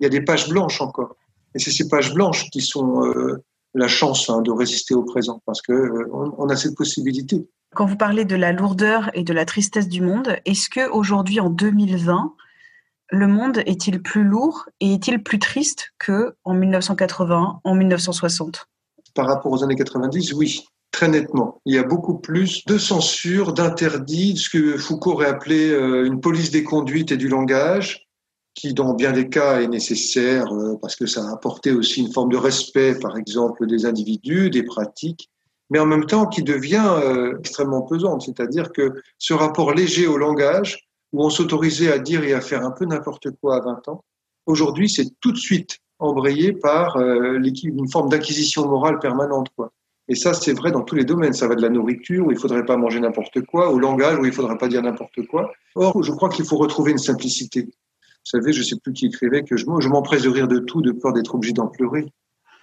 Il 0.00 0.04
y 0.04 0.06
a 0.06 0.08
des 0.08 0.22
pages 0.22 0.48
blanches 0.48 0.80
encore. 0.80 1.16
Et 1.54 1.58
c'est 1.58 1.70
ces 1.70 1.88
pages 1.88 2.12
blanches 2.12 2.50
qui 2.50 2.60
sont 2.60 3.04
euh, 3.04 3.42
la 3.74 3.88
chance 3.88 4.30
hein, 4.30 4.40
de 4.42 4.50
résister 4.50 4.94
au 4.94 5.02
présent, 5.02 5.42
parce 5.46 5.62
que 5.62 5.72
euh, 5.72 6.08
on, 6.12 6.48
a 6.48 6.56
cette 6.56 6.76
possibilité. 6.76 7.48
Quand 7.74 7.86
vous 7.86 7.96
parlez 7.96 8.24
de 8.24 8.36
la 8.36 8.52
lourdeur 8.52 9.10
et 9.14 9.24
de 9.24 9.32
la 9.32 9.44
tristesse 9.44 9.88
du 9.88 10.00
monde, 10.00 10.36
est-ce 10.44 10.68
que 10.68 10.88
aujourd'hui, 10.90 11.40
en 11.40 11.50
2020, 11.50 12.34
le 13.10 13.26
monde 13.26 13.58
est-il 13.66 14.02
plus 14.02 14.24
lourd 14.24 14.66
et 14.80 14.94
est-il 14.94 15.22
plus 15.22 15.38
triste 15.38 15.92
que 15.98 16.34
en 16.44 16.54
1980, 16.54 17.60
en 17.62 17.74
1960 17.74 18.66
Par 19.14 19.26
rapport 19.26 19.52
aux 19.52 19.62
années 19.62 19.76
90, 19.76 20.32
oui 20.34 20.64
très 20.94 21.08
nettement. 21.08 21.60
Il 21.66 21.74
y 21.74 21.78
a 21.78 21.82
beaucoup 21.82 22.18
plus 22.18 22.64
de 22.66 22.78
censure, 22.78 23.52
d'interdits, 23.52 24.36
ce 24.36 24.48
que 24.48 24.78
Foucault 24.78 25.12
aurait 25.12 25.26
appelé 25.26 25.68
euh, 25.70 26.06
une 26.06 26.20
police 26.20 26.52
des 26.52 26.62
conduites 26.62 27.10
et 27.10 27.16
du 27.16 27.28
langage, 27.28 28.03
qui 28.54 28.72
dans 28.72 28.94
bien 28.94 29.12
des 29.12 29.28
cas 29.28 29.60
est 29.60 29.66
nécessaire 29.66 30.52
euh, 30.54 30.76
parce 30.80 30.96
que 30.96 31.06
ça 31.06 31.26
a 31.28 31.32
apporté 31.32 31.72
aussi 31.72 32.00
une 32.00 32.12
forme 32.12 32.30
de 32.30 32.36
respect, 32.36 32.98
par 32.98 33.16
exemple, 33.16 33.66
des 33.66 33.84
individus, 33.84 34.50
des 34.50 34.62
pratiques, 34.62 35.30
mais 35.70 35.78
en 35.78 35.86
même 35.86 36.06
temps 36.06 36.26
qui 36.26 36.42
devient 36.42 36.88
euh, 37.02 37.38
extrêmement 37.38 37.82
pesante. 37.82 38.22
C'est-à-dire 38.22 38.72
que 38.72 38.94
ce 39.18 39.34
rapport 39.34 39.72
léger 39.74 40.06
au 40.06 40.16
langage, 40.16 40.88
où 41.12 41.24
on 41.24 41.30
s'autorisait 41.30 41.92
à 41.92 41.98
dire 41.98 42.24
et 42.24 42.32
à 42.32 42.40
faire 42.40 42.64
un 42.64 42.70
peu 42.70 42.84
n'importe 42.84 43.30
quoi 43.40 43.56
à 43.56 43.60
20 43.60 43.88
ans, 43.88 44.04
aujourd'hui 44.46 44.88
c'est 44.88 45.08
tout 45.20 45.32
de 45.32 45.38
suite 45.38 45.78
embrayé 45.98 46.52
par 46.52 46.96
euh, 46.96 47.40
une 47.62 47.88
forme 47.88 48.08
d'acquisition 48.08 48.68
morale 48.68 48.98
permanente. 48.98 49.48
Quoi. 49.56 49.72
Et 50.08 50.14
ça, 50.14 50.34
c'est 50.34 50.52
vrai 50.52 50.70
dans 50.70 50.82
tous 50.82 50.94
les 50.94 51.04
domaines. 51.04 51.32
Ça 51.32 51.48
va 51.48 51.54
de 51.54 51.62
la 51.62 51.70
nourriture, 51.70 52.26
où 52.26 52.30
il 52.30 52.38
faudrait 52.38 52.66
pas 52.66 52.76
manger 52.76 53.00
n'importe 53.00 53.40
quoi, 53.42 53.70
au 53.70 53.78
langage, 53.78 54.18
où 54.18 54.26
il 54.26 54.32
faudrait 54.32 54.58
pas 54.58 54.68
dire 54.68 54.82
n'importe 54.82 55.26
quoi. 55.26 55.52
Or, 55.74 56.02
je 56.02 56.12
crois 56.12 56.28
qu'il 56.28 56.44
faut 56.44 56.56
retrouver 56.56 56.92
une 56.92 56.98
simplicité. 56.98 57.68
Vous 58.24 58.38
savez, 58.40 58.52
je 58.52 58.60
ne 58.60 58.64
sais 58.64 58.76
plus 58.82 58.92
qui 58.92 59.06
écrivait 59.06 59.42
que 59.42 59.56
je, 59.56 59.66
je 59.80 59.88
m'empresse 59.88 60.22
de 60.22 60.30
rire 60.30 60.48
de 60.48 60.58
tout, 60.58 60.80
de 60.80 60.92
peur 60.92 61.12
d'être 61.12 61.34
obligé 61.34 61.52
d'en 61.52 61.66
pleurer. 61.66 62.06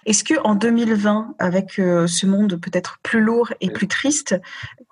Est-ce 0.06 0.24
que 0.24 0.34
en 0.42 0.56
2020, 0.56 1.36
avec 1.38 1.78
euh, 1.78 2.08
ce 2.08 2.26
monde 2.26 2.60
peut-être 2.60 2.98
plus 3.04 3.20
lourd 3.20 3.52
et 3.60 3.70
plus 3.70 3.86
triste, 3.86 4.34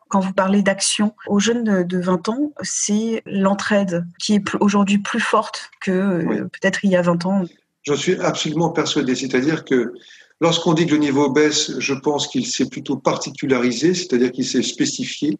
quand 0.08 0.20
vous 0.20 0.32
parlez 0.32 0.62
d'action 0.62 1.14
aux 1.26 1.40
jeunes 1.40 1.82
de 1.84 1.98
20 1.98 2.28
ans, 2.28 2.52
c'est 2.62 3.22
l'entraide 3.26 4.06
qui 4.20 4.34
est 4.34 4.44
aujourd'hui 4.60 4.98
plus 4.98 5.20
forte 5.20 5.70
que 5.80 5.90
euh, 5.90 6.44
peut-être 6.44 6.84
il 6.84 6.90
y 6.90 6.96
a 6.96 7.02
20 7.02 7.26
ans? 7.26 7.44
J'en 7.82 7.96
suis 7.96 8.20
absolument 8.20 8.70
persuadé. 8.70 9.16
C'est-à-dire 9.16 9.64
que 9.64 9.92
lorsqu'on 10.40 10.74
dit 10.74 10.86
que 10.86 10.92
le 10.92 10.98
niveau 10.98 11.30
baisse, 11.30 11.78
je 11.80 11.94
pense 11.94 12.28
qu'il 12.28 12.46
s'est 12.46 12.68
plutôt 12.68 12.96
particularisé, 12.96 13.94
c'est-à-dire 13.94 14.30
qu'il 14.30 14.46
s'est 14.46 14.62
spécifié. 14.62 15.38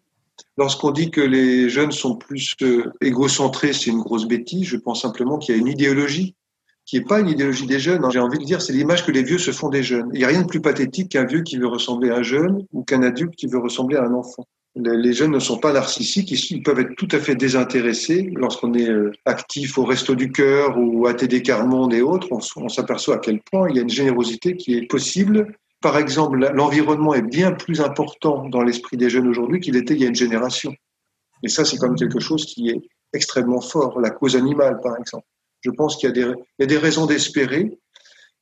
Lorsqu'on 0.61 0.91
dit 0.91 1.09
que 1.09 1.21
les 1.21 1.69
jeunes 1.69 1.91
sont 1.91 2.15
plus 2.15 2.55
euh, 2.61 2.93
égocentrés, 3.01 3.73
c'est 3.73 3.89
une 3.89 4.01
grosse 4.01 4.27
bêtise. 4.27 4.67
Je 4.67 4.77
pense 4.77 5.01
simplement 5.01 5.39
qu'il 5.39 5.55
y 5.55 5.57
a 5.57 5.59
une 5.59 5.67
idéologie 5.67 6.35
qui 6.85 6.99
n'est 6.99 7.03
pas 7.03 7.19
une 7.19 7.29
idéologie 7.29 7.65
des 7.65 7.79
jeunes. 7.79 8.05
Hein. 8.05 8.11
J'ai 8.13 8.19
envie 8.19 8.37
de 8.37 8.43
dire, 8.43 8.61
c'est 8.61 8.71
l'image 8.71 9.03
que 9.03 9.11
les 9.11 9.23
vieux 9.23 9.39
se 9.39 9.49
font 9.49 9.69
des 9.69 9.81
jeunes. 9.81 10.11
Il 10.13 10.19
n'y 10.19 10.23
a 10.23 10.27
rien 10.27 10.43
de 10.43 10.47
plus 10.47 10.61
pathétique 10.61 11.13
qu'un 11.13 11.25
vieux 11.25 11.41
qui 11.41 11.57
veut 11.57 11.65
ressembler 11.65 12.11
à 12.11 12.17
un 12.17 12.21
jeune 12.21 12.63
ou 12.73 12.83
qu'un 12.83 13.01
adulte 13.01 13.35
qui 13.35 13.47
veut 13.47 13.57
ressembler 13.57 13.97
à 13.97 14.03
un 14.03 14.13
enfant. 14.13 14.45
Les 14.75 15.13
jeunes 15.13 15.31
ne 15.31 15.39
sont 15.39 15.57
pas 15.57 15.73
narcissiques, 15.73 16.29
ils 16.51 16.61
peuvent 16.61 16.79
être 16.79 16.95
tout 16.95 17.09
à 17.09 17.17
fait 17.17 17.33
désintéressés. 17.33 18.31
Lorsqu'on 18.35 18.75
est 18.75 18.87
euh, 18.87 19.11
actif 19.25 19.79
au 19.79 19.83
Resto 19.83 20.13
du 20.13 20.31
Cœur 20.31 20.77
ou 20.77 21.07
à 21.07 21.15
TD 21.15 21.41
Carmonde 21.41 21.95
et 21.95 22.03
autres, 22.03 22.27
on 22.31 22.69
s'aperçoit 22.69 23.15
à 23.15 23.17
quel 23.17 23.41
point 23.51 23.67
il 23.67 23.77
y 23.77 23.79
a 23.79 23.81
une 23.81 23.89
générosité 23.89 24.55
qui 24.57 24.75
est 24.75 24.85
possible 24.85 25.57
par 25.81 25.97
exemple, 25.97 26.37
l'environnement 26.53 27.13
est 27.13 27.21
bien 27.21 27.51
plus 27.51 27.81
important 27.81 28.47
dans 28.47 28.61
l'esprit 28.61 28.97
des 28.97 29.09
jeunes 29.09 29.27
aujourd'hui 29.27 29.59
qu'il 29.59 29.75
était 29.75 29.95
il 29.95 30.01
y 30.01 30.05
a 30.05 30.09
une 30.09 30.15
génération. 30.15 30.73
Et 31.43 31.49
ça, 31.49 31.65
c'est 31.65 31.77
quand 31.77 31.87
même 31.87 31.95
quelque 31.95 32.19
chose 32.19 32.45
qui 32.45 32.69
est 32.69 32.81
extrêmement 33.13 33.61
fort. 33.61 33.99
La 33.99 34.11
cause 34.11 34.35
animale, 34.35 34.79
par 34.81 34.97
exemple. 34.97 35.25
Je 35.61 35.71
pense 35.71 35.97
qu'il 35.97 36.15
y, 36.15 36.19
y, 36.19 36.63
a 36.63 36.65
des 36.65 36.77
raisons 36.77 37.05
d'espérer. 37.07 37.77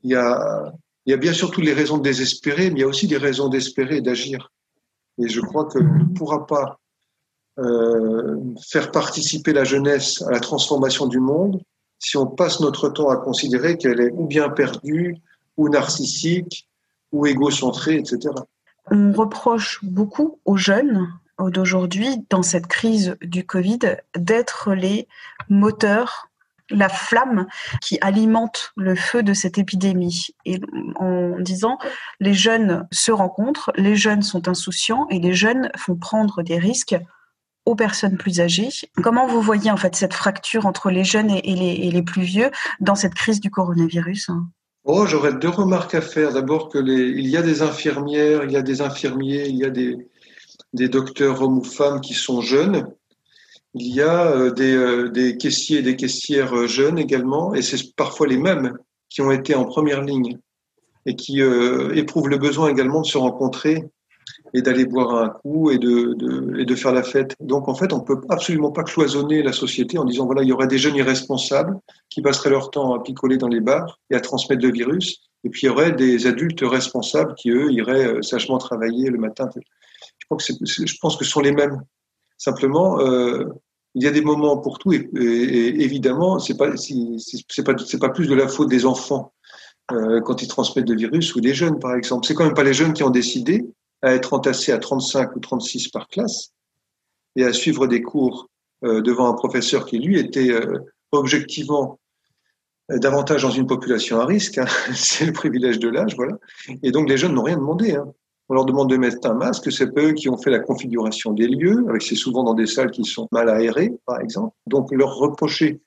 Il, 0.03 0.11
y 0.11 0.15
a, 0.15 0.71
il 1.05 1.11
y 1.11 1.13
a 1.13 1.17
bien 1.17 1.33
sûr 1.33 1.49
toutes 1.51 1.63
les 1.63 1.73
raisons 1.73 1.97
de 1.97 2.03
désespérer, 2.03 2.69
mais 2.69 2.79
il 2.79 2.81
y 2.81 2.83
a 2.83 2.87
aussi 2.87 3.07
des 3.07 3.17
raisons 3.17 3.49
d'espérer 3.49 3.97
et 3.97 4.01
d'agir. 4.01 4.51
Et 5.17 5.27
je 5.27 5.41
crois 5.41 5.65
qu'on 5.65 5.83
ne 5.83 6.13
pourra 6.13 6.45
pas 6.45 6.79
euh, 7.57 8.37
faire 8.69 8.91
participer 8.91 9.53
la 9.53 9.63
jeunesse 9.63 10.21
à 10.21 10.31
la 10.31 10.39
transformation 10.39 11.07
du 11.07 11.19
monde 11.19 11.61
si 11.99 12.15
on 12.15 12.25
passe 12.25 12.61
notre 12.61 12.89
temps 12.89 13.09
à 13.09 13.17
considérer 13.17 13.77
qu'elle 13.77 13.99
est 13.99 14.11
ou 14.11 14.25
bien 14.25 14.49
perdue, 14.49 15.17
ou 15.57 15.67
narcissique, 15.67 16.68
ou 17.11 17.25
égocentré, 17.25 17.95
etc. 17.95 18.33
On 18.91 19.11
reproche 19.11 19.79
beaucoup 19.83 20.39
aux 20.45 20.57
jeunes 20.57 21.07
d'aujourd'hui, 21.39 22.25
dans 22.29 22.43
cette 22.43 22.67
crise 22.67 23.15
du 23.21 23.45
Covid, 23.45 23.79
d'être 24.15 24.73
les 24.73 25.07
moteurs 25.47 26.29
la 26.71 26.89
flamme 26.89 27.47
qui 27.81 27.97
alimente 28.01 28.73
le 28.77 28.95
feu 28.95 29.23
de 29.23 29.33
cette 29.33 29.57
épidémie. 29.57 30.27
Et 30.45 30.59
en 30.97 31.39
disant, 31.39 31.77
les 32.19 32.33
jeunes 32.33 32.87
se 32.91 33.11
rencontrent, 33.11 33.71
les 33.75 33.95
jeunes 33.95 34.21
sont 34.21 34.47
insouciants 34.47 35.07
et 35.09 35.19
les 35.19 35.33
jeunes 35.33 35.71
font 35.75 35.95
prendre 35.95 36.43
des 36.43 36.57
risques 36.57 36.95
aux 37.65 37.75
personnes 37.75 38.17
plus 38.17 38.39
âgées. 38.39 38.69
Comment 39.03 39.27
vous 39.27 39.41
voyez 39.41 39.71
en 39.71 39.77
fait 39.77 39.95
cette 39.95 40.13
fracture 40.13 40.65
entre 40.65 40.89
les 40.89 41.03
jeunes 41.03 41.29
et 41.31 41.41
les, 41.41 41.87
et 41.87 41.91
les 41.91 42.03
plus 42.03 42.23
vieux 42.23 42.51
dans 42.79 42.95
cette 42.95 43.13
crise 43.13 43.39
du 43.39 43.51
coronavirus? 43.51 44.29
Oh, 44.85 45.05
j'aurais 45.05 45.33
deux 45.33 45.49
remarques 45.49 45.95
à 45.95 46.01
faire. 46.01 46.33
D'abord 46.33 46.69
que 46.69 46.77
les, 46.77 47.09
il 47.09 47.27
y 47.27 47.37
a 47.37 47.41
des 47.41 47.61
infirmières, 47.61 48.43
il 48.43 48.51
y 48.51 48.57
a 48.57 48.61
des 48.61 48.81
infirmiers, 48.81 49.47
il 49.47 49.57
y 49.57 49.65
a 49.65 49.69
des, 49.69 50.07
des 50.73 50.89
docteurs 50.89 51.41
hommes 51.41 51.59
ou 51.59 51.63
femmes 51.63 52.01
qui 52.01 52.13
sont 52.13 52.41
jeunes. 52.41 52.87
Il 53.75 53.93
y 53.93 54.01
a 54.01 54.31
euh, 54.31 54.51
des, 54.51 54.73
euh, 54.75 55.09
des 55.09 55.37
caissiers 55.37 55.79
et 55.79 55.81
des 55.83 55.95
caissières 55.95 56.55
euh, 56.55 56.67
jeunes 56.67 56.97
également, 56.97 57.53
et 57.53 57.61
c'est 57.61 57.95
parfois 57.95 58.27
les 58.27 58.37
mêmes 58.37 58.77
qui 59.09 59.21
ont 59.21 59.31
été 59.31 59.53
en 59.55 59.65
première 59.65 60.01
ligne 60.01 60.39
et 61.05 61.15
qui 61.15 61.41
éprouvent 61.41 62.27
le 62.27 62.37
besoin 62.37 62.69
également 62.69 63.01
de 63.01 63.05
se 63.07 63.17
rencontrer 63.17 63.83
et 64.53 64.61
d'aller 64.61 64.85
boire 64.85 65.15
un 65.15 65.29
coup 65.29 65.71
et 65.71 65.77
de, 65.77 66.13
de, 66.13 66.59
et 66.59 66.65
de 66.65 66.75
faire 66.75 66.93
la 66.93 67.03
fête. 67.03 67.35
Donc 67.39 67.67
en 67.67 67.75
fait, 67.75 67.93
on 67.93 68.01
peut 68.01 68.21
absolument 68.29 68.71
pas 68.71 68.83
cloisonner 68.83 69.43
la 69.43 69.53
société 69.53 69.97
en 69.97 70.05
disant 70.05 70.25
voilà, 70.25 70.43
il 70.43 70.47
y 70.47 70.51
aurait 70.51 70.67
des 70.67 70.77
jeunes 70.77 70.95
irresponsables 70.95 71.77
qui 72.09 72.21
passeraient 72.21 72.49
leur 72.49 72.71
temps 72.71 72.93
à 72.93 73.03
picoler 73.03 73.37
dans 73.37 73.47
les 73.47 73.61
bars 73.61 73.99
et 74.09 74.15
à 74.15 74.19
transmettre 74.19 74.63
le 74.63 74.71
virus, 74.71 75.29
et 75.43 75.49
puis 75.49 75.61
il 75.63 75.65
y 75.67 75.69
aurait 75.69 75.91
des 75.91 76.27
adultes 76.27 76.61
responsables 76.63 77.33
qui 77.35 77.51
eux 77.51 77.71
iraient 77.71 78.07
euh, 78.07 78.21
sagement 78.21 78.57
travailler 78.57 79.09
le 79.09 79.17
matin. 79.17 79.49
Je 79.55 80.25
pense 80.27 80.47
que, 80.47 80.53
je 80.65 80.95
pense 81.01 81.15
que 81.17 81.25
ce 81.25 81.31
sont 81.31 81.41
les 81.41 81.51
mêmes. 81.51 81.81
Simplement, 82.37 82.99
euh, 82.99 83.45
il 83.95 84.03
y 84.03 84.07
a 84.07 84.11
des 84.11 84.21
moments 84.21 84.57
pour 84.57 84.79
tout, 84.79 84.93
et, 84.93 85.09
et, 85.15 85.83
évidemment, 85.83 86.39
c'est 86.39 86.55
pas 86.55 86.75
c'est 86.77 87.63
pas 87.63 87.73
c'est 87.77 87.99
pas 87.99 88.09
plus 88.09 88.27
de 88.27 88.35
la 88.35 88.47
faute 88.47 88.69
des 88.69 88.85
enfants 88.85 89.33
euh, 89.91 90.21
quand 90.21 90.41
ils 90.41 90.47
transmettent 90.47 90.89
le 90.89 90.95
virus 90.95 91.35
ou 91.35 91.41
des 91.41 91.53
jeunes, 91.53 91.79
par 91.79 91.95
exemple. 91.95 92.27
C'est 92.27 92.35
quand 92.35 92.45
même 92.45 92.53
pas 92.53 92.63
les 92.63 92.73
jeunes 92.73 92.93
qui 92.93 93.03
ont 93.03 93.09
décidé 93.09 93.65
à 94.01 94.13
être 94.13 94.33
entassés 94.33 94.71
à 94.71 94.77
35 94.77 95.35
ou 95.35 95.39
36 95.39 95.89
par 95.89 96.07
classe 96.07 96.51
et 97.35 97.43
à 97.43 97.53
suivre 97.53 97.87
des 97.87 98.01
cours 98.01 98.49
euh, 98.85 99.01
devant 99.01 99.27
un 99.27 99.33
professeur 99.33 99.85
qui, 99.85 99.99
lui, 99.99 100.17
était 100.17 100.51
euh, 100.51 100.79
objectivement 101.11 101.99
euh, 102.91 102.97
davantage 102.97 103.43
dans 103.43 103.51
une 103.51 103.67
population 103.67 104.19
à 104.19 104.25
risque. 104.25 104.57
Hein. 104.57 104.67
C'est 104.93 105.25
le 105.25 105.33
privilège 105.33 105.79
de 105.79 105.89
l'âge, 105.89 106.15
voilà. 106.15 106.37
Et 106.83 106.91
donc, 106.91 107.09
les 107.09 107.17
jeunes 107.17 107.33
n'ont 107.33 107.43
rien 107.43 107.57
demandé. 107.57 107.95
Hein. 107.95 108.11
On 108.47 108.55
leur 108.55 108.65
demande 108.65 108.89
de 108.89 108.97
mettre 108.97 109.29
un 109.29 109.35
masque, 109.35 109.71
c'est 109.71 109.95
eux 109.99 110.13
qui 110.13 110.27
ont 110.27 110.37
fait 110.39 110.49
la 110.49 110.57
configuration 110.57 111.33
des 111.33 111.47
lieux, 111.47 111.85
c'est 111.99 112.15
souvent 112.15 112.43
dans 112.43 112.55
des 112.55 112.65
salles 112.65 112.89
qui 112.89 113.03
sont 113.03 113.27
mal 113.31 113.47
aérées, 113.47 113.91
par 114.07 114.19
exemple. 114.21 114.55
Donc, 114.65 114.91
leur 114.91 115.17
reprocher 115.17 115.81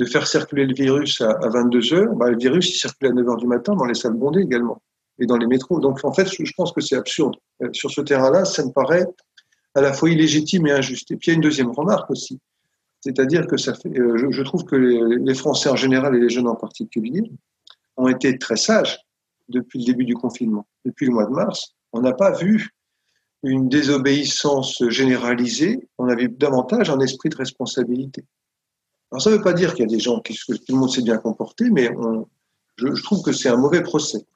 de 0.00 0.04
faire 0.04 0.26
circuler 0.26 0.66
le 0.66 0.74
virus 0.74 1.20
à, 1.20 1.38
22 1.48 1.94
heures, 1.94 2.12
bah, 2.16 2.28
le 2.28 2.36
virus, 2.36 2.74
il 2.74 2.76
circule 2.76 3.10
à 3.10 3.12
9 3.12 3.28
heures 3.28 3.36
du 3.36 3.46
matin 3.46 3.76
dans 3.76 3.84
les 3.84 3.94
salles 3.94 4.14
bondées 4.14 4.40
également 4.40 4.82
et 5.18 5.26
dans 5.26 5.36
les 5.36 5.46
métros. 5.46 5.80
Donc 5.80 6.04
en 6.04 6.12
fait, 6.12 6.28
je 6.28 6.52
pense 6.56 6.72
que 6.72 6.80
c'est 6.80 6.96
absurde. 6.96 7.34
Euh, 7.62 7.68
sur 7.72 7.90
ce 7.90 8.00
terrain-là, 8.00 8.44
ça 8.44 8.64
me 8.64 8.70
paraît 8.70 9.06
à 9.74 9.80
la 9.80 9.92
fois 9.92 10.10
illégitime 10.10 10.66
et 10.66 10.72
injuste. 10.72 11.10
Et 11.10 11.16
puis 11.16 11.28
il 11.28 11.30
y 11.30 11.32
a 11.32 11.36
une 11.36 11.42
deuxième 11.42 11.70
remarque 11.70 12.10
aussi, 12.10 12.40
c'est-à-dire 13.00 13.46
que 13.46 13.54
euh, 13.54 14.30
je, 14.30 14.42
trouve 14.42 14.64
que 14.64 14.76
les, 14.76 15.34
Français 15.34 15.68
en 15.68 15.76
général 15.76 16.16
et 16.16 16.20
les 16.20 16.28
jeunes 16.28 16.48
en 16.48 16.56
particulier 16.56 17.22
ont 17.96 18.08
été 18.08 18.38
très 18.38 18.56
sages 18.56 18.98
depuis 19.48 19.78
le 19.78 19.84
début 19.84 20.04
du 20.04 20.14
confinement, 20.14 20.66
depuis 20.84 21.06
le 21.06 21.12
mois 21.12 21.26
de 21.26 21.30
mars. 21.30 21.74
On 21.92 22.00
n'a 22.00 22.12
pas 22.12 22.32
vu 22.32 22.70
une 23.44 23.68
désobéissance 23.68 24.82
généralisée, 24.88 25.88
on 25.96 26.08
a 26.08 26.16
vu 26.16 26.28
davantage 26.28 26.90
un 26.90 26.98
esprit 26.98 27.28
de 27.28 27.36
responsabilité. 27.36 28.24
Alors 29.10 29.22
ça 29.22 29.30
ne 29.30 29.36
veut 29.36 29.42
pas 29.42 29.52
dire 29.52 29.74
qu'il 29.74 29.88
y 29.88 29.94
a 29.94 29.96
des 29.96 30.00
gens 30.00 30.20
qui 30.20 30.34
tout 30.34 30.56
le 30.68 30.74
monde 30.74 30.90
s'est 30.90 31.02
bien 31.02 31.18
comporté, 31.18 31.70
mais 31.70 31.88
je 32.76 33.02
trouve 33.02 33.22
que 33.22 33.32
c'est 33.32 33.48
un 33.48 33.56
mauvais 33.56 33.82
procès. 33.82 34.26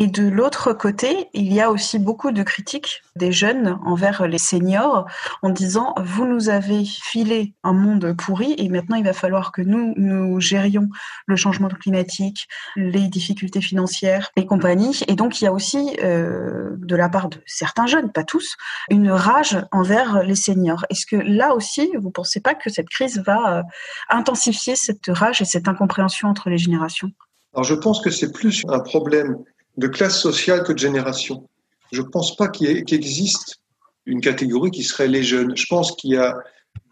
Et 0.00 0.06
de 0.06 0.28
l'autre 0.28 0.72
côté, 0.72 1.28
il 1.34 1.52
y 1.52 1.60
a 1.60 1.72
aussi 1.72 1.98
beaucoup 1.98 2.30
de 2.30 2.44
critiques 2.44 3.02
des 3.16 3.32
jeunes 3.32 3.80
envers 3.84 4.28
les 4.28 4.38
seniors 4.38 5.06
en 5.42 5.50
disant 5.50 5.92
vous 6.00 6.24
nous 6.24 6.50
avez 6.50 6.84
filé 6.84 7.54
un 7.64 7.72
monde 7.72 8.14
pourri 8.16 8.54
et 8.58 8.68
maintenant 8.68 8.94
il 8.94 9.04
va 9.04 9.12
falloir 9.12 9.50
que 9.50 9.60
nous 9.60 9.94
nous 9.96 10.38
gérions 10.38 10.88
le 11.26 11.34
changement 11.34 11.68
climatique, 11.68 12.46
les 12.76 13.08
difficultés 13.08 13.60
financières 13.60 14.30
et 14.36 14.46
compagnie. 14.46 15.00
Et 15.08 15.16
donc 15.16 15.40
il 15.40 15.46
y 15.46 15.48
a 15.48 15.52
aussi 15.52 15.96
euh, 16.04 16.76
de 16.76 16.94
la 16.94 17.08
part 17.08 17.28
de 17.28 17.38
certains 17.44 17.86
jeunes, 17.86 18.12
pas 18.12 18.22
tous, 18.22 18.56
une 18.90 19.10
rage 19.10 19.58
envers 19.72 20.22
les 20.22 20.36
seniors. 20.36 20.86
Est-ce 20.90 21.06
que 21.06 21.16
là 21.16 21.56
aussi 21.56 21.90
vous 21.98 22.12
pensez 22.12 22.40
pas 22.40 22.54
que 22.54 22.70
cette 22.70 22.88
crise 22.88 23.20
va 23.26 23.58
euh, 23.58 23.62
intensifier 24.10 24.76
cette 24.76 25.08
rage 25.08 25.42
et 25.42 25.44
cette 25.44 25.66
incompréhension 25.66 26.28
entre 26.28 26.50
les 26.50 26.58
générations? 26.58 27.10
Alors 27.52 27.64
je 27.64 27.74
pense 27.74 28.00
que 28.00 28.10
c'est 28.10 28.30
plus 28.30 28.64
un 28.68 28.78
problème 28.78 29.38
de 29.78 29.86
classe 29.86 30.20
sociale 30.20 30.64
que 30.64 30.72
de 30.72 30.78
génération. 30.78 31.48
Je 31.92 32.02
ne 32.02 32.08
pense 32.08 32.36
pas 32.36 32.48
qu'il 32.48 32.68
existe 32.92 33.60
une 34.04 34.20
catégorie 34.20 34.70
qui 34.70 34.82
serait 34.82 35.08
les 35.08 35.22
jeunes. 35.22 35.56
Je 35.56 35.66
pense 35.66 35.92
qu'il 35.92 36.10
y 36.10 36.16
a 36.16 36.36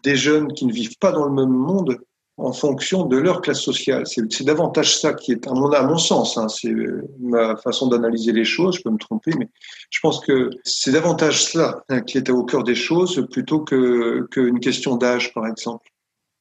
des 0.03 0.15
jeunes 0.15 0.53
qui 0.53 0.65
ne 0.65 0.73
vivent 0.73 0.97
pas 0.97 1.11
dans 1.11 1.25
le 1.25 1.33
même 1.33 1.53
monde 1.53 1.99
en 2.37 2.53
fonction 2.53 3.05
de 3.05 3.17
leur 3.17 3.41
classe 3.41 3.61
sociale. 3.61 4.03
C'est 4.05 4.43
davantage 4.43 4.97
ça 4.97 5.13
qui 5.13 5.31
est, 5.31 5.47
à 5.47 5.53
mon, 5.53 5.97
sens, 5.97 6.37
hein, 6.37 6.47
c'est 6.47 6.73
ma 7.19 7.57
façon 7.57 7.87
d'analyser 7.87 8.31
les 8.31 8.45
choses, 8.45 8.77
je 8.77 8.83
peux 8.83 8.91
me 8.91 8.97
tromper, 8.97 9.31
mais 9.37 9.49
je 9.89 9.99
pense 10.01 10.23
que 10.23 10.51
c'est 10.63 10.91
davantage 10.91 11.43
cela 11.43 11.83
hein, 11.89 12.01
qui 12.01 12.19
est 12.19 12.29
au 12.29 12.43
cœur 12.43 12.63
des 12.63 12.75
choses 12.75 13.27
plutôt 13.31 13.61
qu'une 13.65 14.59
question 14.59 14.95
d'âge, 14.95 15.33
par 15.33 15.47
exemple. 15.47 15.89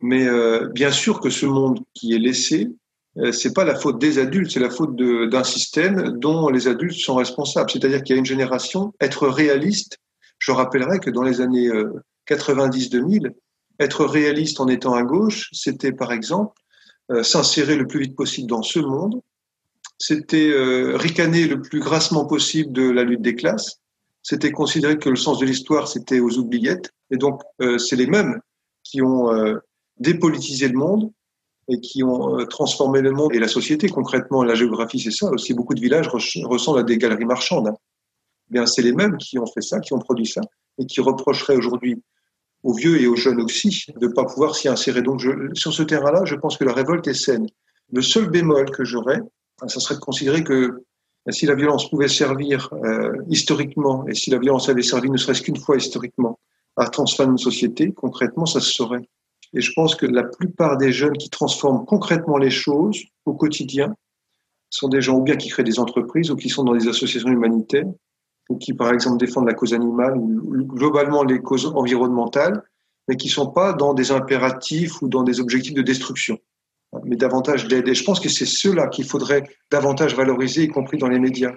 Mais 0.00 0.26
euh, 0.26 0.68
bien 0.74 0.92
sûr 0.92 1.20
que 1.20 1.30
ce 1.30 1.46
monde 1.46 1.80
qui 1.94 2.14
est 2.14 2.18
laissé, 2.18 2.68
euh, 2.68 2.85
c'est 3.32 3.54
pas 3.54 3.64
la 3.64 3.74
faute 3.74 3.98
des 3.98 4.18
adultes, 4.18 4.50
c'est 4.50 4.60
la 4.60 4.70
faute 4.70 4.94
d'un 4.96 5.44
système 5.44 6.18
dont 6.18 6.48
les 6.48 6.68
adultes 6.68 6.98
sont 6.98 7.14
responsables. 7.14 7.70
C'est-à-dire 7.70 8.02
qu'il 8.02 8.14
y 8.14 8.16
a 8.16 8.20
une 8.20 8.26
génération, 8.26 8.92
être 9.00 9.26
réaliste, 9.28 9.98
je 10.38 10.52
rappellerai 10.52 10.98
que 11.00 11.10
dans 11.10 11.22
les 11.22 11.40
années 11.40 11.70
90-2000, 12.28 13.26
euh, 13.26 13.30
être 13.80 14.04
réaliste 14.04 14.60
en 14.60 14.68
étant 14.68 14.94
à 14.94 15.02
gauche, 15.02 15.48
c'était 15.52 15.92
par 15.92 16.12
exemple 16.12 16.54
euh, 17.10 17.22
s'insérer 17.22 17.76
le 17.76 17.86
plus 17.86 18.00
vite 18.00 18.16
possible 18.16 18.48
dans 18.48 18.62
ce 18.62 18.80
monde, 18.80 19.20
c'était 19.98 20.52
ricaner 20.94 21.46
le 21.46 21.62
plus 21.62 21.80
grassement 21.80 22.26
possible 22.26 22.70
de 22.72 22.90
la 22.90 23.02
lutte 23.02 23.22
des 23.22 23.34
classes, 23.34 23.80
c'était 24.22 24.52
considérer 24.52 24.98
que 24.98 25.08
le 25.08 25.16
sens 25.16 25.38
de 25.38 25.46
l'histoire, 25.46 25.88
c'était 25.88 26.20
aux 26.20 26.36
oubliettes, 26.36 26.90
et 27.10 27.16
donc 27.16 27.40
c'est 27.78 27.96
les 27.96 28.06
mêmes 28.06 28.38
qui 28.84 29.00
ont 29.00 29.30
dépolitisé 29.98 30.68
le 30.68 30.76
monde, 30.76 31.10
et 31.68 31.80
qui 31.80 32.02
ont 32.02 32.38
euh, 32.38 32.44
transformé 32.44 33.00
le 33.00 33.10
monde 33.10 33.34
et 33.34 33.38
la 33.38 33.48
société. 33.48 33.88
Concrètement, 33.88 34.44
la 34.44 34.54
géographie, 34.54 35.00
c'est 35.00 35.10
ça. 35.10 35.30
Aussi, 35.30 35.54
beaucoup 35.54 35.74
de 35.74 35.80
villages 35.80 36.08
ressemblent 36.08 36.78
à 36.78 36.82
des 36.82 36.98
galeries 36.98 37.24
marchandes. 37.24 37.68
Hein. 37.68 37.76
Bien, 38.50 38.66
c'est 38.66 38.82
les 38.82 38.92
mêmes 38.92 39.16
qui 39.16 39.38
ont 39.38 39.46
fait 39.46 39.60
ça, 39.62 39.80
qui 39.80 39.92
ont 39.92 39.98
produit 39.98 40.26
ça, 40.26 40.40
et 40.78 40.86
qui 40.86 41.00
reprocheraient 41.00 41.56
aujourd'hui 41.56 42.02
aux 42.62 42.74
vieux 42.74 43.00
et 43.00 43.06
aux 43.06 43.16
jeunes 43.16 43.40
aussi 43.40 43.86
de 43.96 44.06
ne 44.06 44.12
pas 44.12 44.24
pouvoir 44.24 44.54
s'y 44.54 44.68
insérer. 44.68 45.02
Donc, 45.02 45.22
sur 45.54 45.72
ce 45.72 45.82
terrain-là, 45.82 46.24
je 46.24 46.34
pense 46.36 46.56
que 46.56 46.64
la 46.64 46.72
révolte 46.72 47.06
est 47.08 47.14
saine. 47.14 47.46
Le 47.92 48.02
seul 48.02 48.30
bémol 48.30 48.70
que 48.70 48.84
j'aurais, 48.84 49.20
hein, 49.60 49.68
ça 49.68 49.80
serait 49.80 49.96
de 49.96 50.00
considérer 50.00 50.42
que 50.42 50.82
si 51.30 51.46
la 51.46 51.54
violence 51.54 51.90
pouvait 51.90 52.08
servir 52.08 52.68
euh, 52.84 53.12
historiquement, 53.28 54.06
et 54.08 54.14
si 54.14 54.30
la 54.30 54.38
violence 54.38 54.68
avait 54.68 54.82
servi 54.82 55.10
ne 55.10 55.16
serait-ce 55.16 55.42
qu'une 55.42 55.56
fois 55.56 55.76
historiquement 55.76 56.38
à 56.76 56.88
transformer 56.88 57.32
une 57.32 57.38
société, 57.38 57.92
concrètement, 57.92 58.46
ça 58.46 58.60
se 58.60 58.70
saurait. 58.70 59.08
Et 59.52 59.60
je 59.60 59.72
pense 59.74 59.94
que 59.94 60.06
la 60.06 60.24
plupart 60.24 60.76
des 60.76 60.92
jeunes 60.92 61.16
qui 61.16 61.30
transforment 61.30 61.84
concrètement 61.84 62.38
les 62.38 62.50
choses 62.50 63.02
au 63.24 63.34
quotidien 63.34 63.94
sont 64.70 64.88
des 64.88 65.00
gens 65.00 65.18
ou 65.18 65.22
bien 65.22 65.36
qui 65.36 65.48
créent 65.48 65.64
des 65.64 65.78
entreprises 65.78 66.30
ou 66.30 66.36
qui 66.36 66.48
sont 66.48 66.64
dans 66.64 66.74
des 66.74 66.88
associations 66.88 67.30
humanitaires 67.30 67.86
ou 68.48 68.58
qui, 68.58 68.72
par 68.74 68.92
exemple, 68.92 69.18
défendent 69.18 69.46
la 69.46 69.54
cause 69.54 69.74
animale 69.74 70.16
ou 70.16 70.64
globalement 70.64 71.24
les 71.24 71.40
causes 71.40 71.66
environnementales, 71.74 72.62
mais 73.08 73.16
qui 73.16 73.28
ne 73.28 73.32
sont 73.32 73.50
pas 73.50 73.72
dans 73.72 73.94
des 73.94 74.12
impératifs 74.12 75.02
ou 75.02 75.08
dans 75.08 75.22
des 75.22 75.40
objectifs 75.40 75.74
de 75.74 75.82
destruction, 75.82 76.38
mais 77.04 77.16
davantage 77.16 77.66
d'aide. 77.66 77.88
Et 77.88 77.94
je 77.94 78.04
pense 78.04 78.20
que 78.20 78.28
c'est 78.28 78.46
ceux-là 78.46 78.88
qu'il 78.88 79.04
faudrait 79.04 79.48
davantage 79.70 80.14
valoriser, 80.14 80.64
y 80.64 80.68
compris 80.68 80.98
dans 80.98 81.08
les 81.08 81.18
médias. 81.18 81.52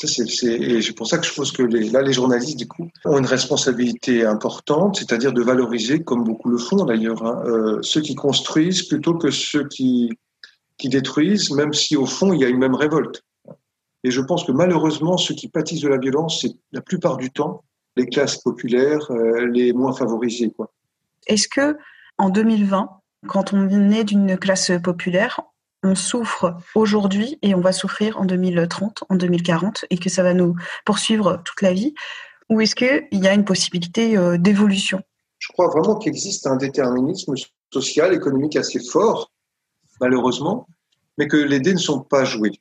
C'est, 0.00 0.92
pour 0.94 1.08
ça 1.08 1.18
que 1.18 1.26
je 1.26 1.34
pense 1.34 1.50
que 1.50 1.62
là, 1.62 2.02
les 2.02 2.12
journalistes, 2.12 2.56
du 2.56 2.68
coup, 2.68 2.88
ont 3.04 3.18
une 3.18 3.26
responsabilité 3.26 4.24
importante, 4.24 4.96
c'est-à-dire 4.96 5.32
de 5.32 5.42
valoriser, 5.42 6.04
comme 6.04 6.22
beaucoup 6.22 6.48
le 6.50 6.58
font 6.58 6.84
d'ailleurs, 6.84 7.24
hein, 7.26 7.42
euh, 7.46 7.78
ceux 7.82 8.00
qui 8.00 8.14
construisent 8.14 8.84
plutôt 8.84 9.14
que 9.14 9.32
ceux 9.32 9.66
qui, 9.66 10.10
qui 10.76 10.88
détruisent, 10.88 11.50
même 11.50 11.72
si 11.72 11.96
au 11.96 12.06
fond, 12.06 12.32
il 12.32 12.40
y 12.40 12.44
a 12.44 12.48
une 12.48 12.58
même 12.58 12.76
révolte. 12.76 13.24
Et 14.04 14.12
je 14.12 14.20
pense 14.20 14.44
que 14.44 14.52
malheureusement, 14.52 15.16
ceux 15.16 15.34
qui 15.34 15.48
pâtissent 15.48 15.80
de 15.80 15.88
la 15.88 15.98
violence, 15.98 16.42
c'est 16.42 16.52
la 16.70 16.80
plupart 16.80 17.16
du 17.16 17.32
temps 17.32 17.64
les 17.96 18.06
classes 18.06 18.38
populaires, 18.38 19.10
euh, 19.10 19.46
les 19.46 19.72
moins 19.72 19.92
favorisées. 19.92 20.54
Est-ce 21.26 21.48
que 21.48 21.76
en 22.16 22.30
2020, 22.30 22.88
quand 23.26 23.52
on 23.52 23.90
est 23.90 24.04
d'une 24.04 24.38
classe 24.38 24.70
populaire, 24.82 25.40
on 25.82 25.94
souffre 25.94 26.56
aujourd'hui 26.74 27.38
et 27.42 27.54
on 27.54 27.60
va 27.60 27.72
souffrir 27.72 28.18
en 28.20 28.24
2030, 28.24 29.04
en 29.08 29.14
2040 29.14 29.84
et 29.90 29.98
que 29.98 30.08
ça 30.08 30.22
va 30.22 30.34
nous 30.34 30.56
poursuivre 30.84 31.40
toute 31.44 31.62
la 31.62 31.72
vie? 31.72 31.94
Ou 32.48 32.60
est-ce 32.60 32.74
qu'il 32.74 33.06
y 33.12 33.28
a 33.28 33.34
une 33.34 33.44
possibilité 33.44 34.16
euh, 34.16 34.38
d'évolution? 34.38 35.02
Je 35.38 35.48
crois 35.48 35.68
vraiment 35.68 35.96
qu'il 35.96 36.10
existe 36.10 36.46
un 36.46 36.56
déterminisme 36.56 37.34
social, 37.72 38.14
économique 38.14 38.56
assez 38.56 38.80
fort, 38.80 39.30
malheureusement, 40.00 40.66
mais 41.16 41.28
que 41.28 41.36
les 41.36 41.60
dés 41.60 41.74
ne 41.74 41.78
sont 41.78 42.00
pas 42.00 42.24
joués. 42.24 42.60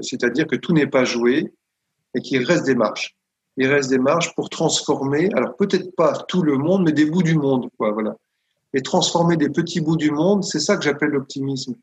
C'est-à-dire 0.00 0.46
que 0.46 0.56
tout 0.56 0.72
n'est 0.72 0.86
pas 0.86 1.04
joué 1.04 1.52
et 2.14 2.20
qu'il 2.20 2.44
reste 2.44 2.64
des 2.64 2.74
marges. 2.74 3.16
Il 3.56 3.66
reste 3.66 3.90
des 3.90 3.98
marges 3.98 4.34
pour 4.34 4.48
transformer, 4.48 5.28
alors 5.34 5.56
peut-être 5.56 5.94
pas 5.96 6.24
tout 6.28 6.42
le 6.42 6.56
monde, 6.56 6.84
mais 6.84 6.92
des 6.92 7.04
bouts 7.04 7.22
du 7.22 7.34
monde. 7.34 7.68
Quoi, 7.76 7.92
voilà. 7.92 8.16
Et 8.72 8.80
transformer 8.80 9.36
des 9.36 9.50
petits 9.50 9.80
bouts 9.80 9.96
du 9.96 10.10
monde, 10.10 10.44
c'est 10.44 10.60
ça 10.60 10.76
que 10.76 10.84
j'appelle 10.84 11.10
l'optimisme. 11.10 11.74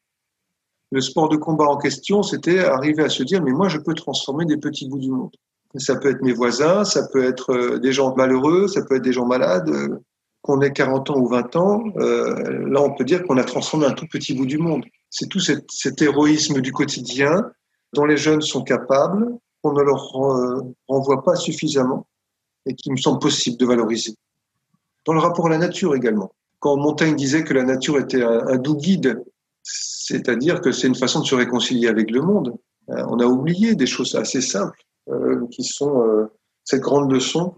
Le 0.91 1.01
sport 1.01 1.27
de 1.27 1.35
combat 1.35 1.65
en 1.65 1.77
question, 1.77 2.23
c'était 2.23 2.59
arriver 2.59 3.03
à 3.03 3.09
se 3.09 3.23
dire, 3.23 3.43
mais 3.43 3.51
moi, 3.51 3.67
je 3.67 3.77
peux 3.77 3.93
transformer 3.93 4.45
des 4.45 4.57
petits 4.57 4.87
bouts 4.87 4.99
du 4.99 5.11
monde. 5.11 5.31
Ça 5.75 5.97
peut 5.97 6.09
être 6.09 6.21
mes 6.21 6.31
voisins, 6.31 6.85
ça 6.85 7.07
peut 7.07 7.25
être 7.25 7.51
euh, 7.51 7.79
des 7.79 7.91
gens 7.91 8.15
malheureux, 8.15 8.67
ça 8.67 8.83
peut 8.83 8.95
être 8.95 9.03
des 9.03 9.11
gens 9.13 9.25
malades. 9.25 9.69
Euh, 9.69 9.99
qu'on 10.41 10.61
ait 10.61 10.71
40 10.71 11.09
ans 11.09 11.17
ou 11.17 11.27
20 11.27 11.55
ans, 11.57 11.83
euh, 11.97 12.69
là, 12.69 12.81
on 12.81 12.95
peut 12.95 13.03
dire 13.03 13.23
qu'on 13.23 13.37
a 13.37 13.43
transformé 13.43 13.85
un 13.85 13.91
tout 13.91 14.07
petit 14.09 14.33
bout 14.33 14.45
du 14.45 14.57
monde. 14.57 14.85
C'est 15.09 15.27
tout 15.27 15.41
cet, 15.41 16.01
héroïsme 16.01 16.61
du 16.61 16.71
quotidien 16.71 17.51
dont 17.91 18.05
les 18.05 18.15
jeunes 18.15 18.41
sont 18.41 18.63
capables, 18.63 19.27
qu'on 19.61 19.73
ne 19.73 19.81
leur 19.81 20.09
renvoie 20.87 21.23
pas 21.23 21.35
suffisamment 21.35 22.07
et 22.65 22.75
qui 22.75 22.91
me 22.91 22.97
semble 22.97 23.19
possible 23.19 23.57
de 23.57 23.65
valoriser. 23.65 24.15
Dans 25.05 25.13
le 25.13 25.19
rapport 25.19 25.47
à 25.47 25.49
la 25.49 25.57
nature 25.57 25.95
également. 25.95 26.31
Quand 26.59 26.77
Montaigne 26.77 27.15
disait 27.15 27.43
que 27.43 27.53
la 27.53 27.63
nature 27.63 27.99
était 27.99 28.23
un 28.23 28.55
doux 28.55 28.77
guide, 28.77 29.21
c'est-à-dire 29.67 30.61
que 30.61 30.71
c'est 30.71 30.87
une 30.87 30.95
façon 30.95 31.19
de 31.19 31.25
se 31.25 31.35
réconcilier 31.35 31.87
avec 31.87 32.09
le 32.11 32.21
monde. 32.21 32.55
On 32.87 33.19
a 33.19 33.25
oublié 33.25 33.75
des 33.75 33.85
choses 33.85 34.15
assez 34.15 34.39
simples 34.39 34.79
euh, 35.09 35.45
qui 35.51 35.65
sont 35.65 36.01
euh, 36.01 36.31
cette 36.63 36.79
grande 36.79 37.11
leçon 37.11 37.55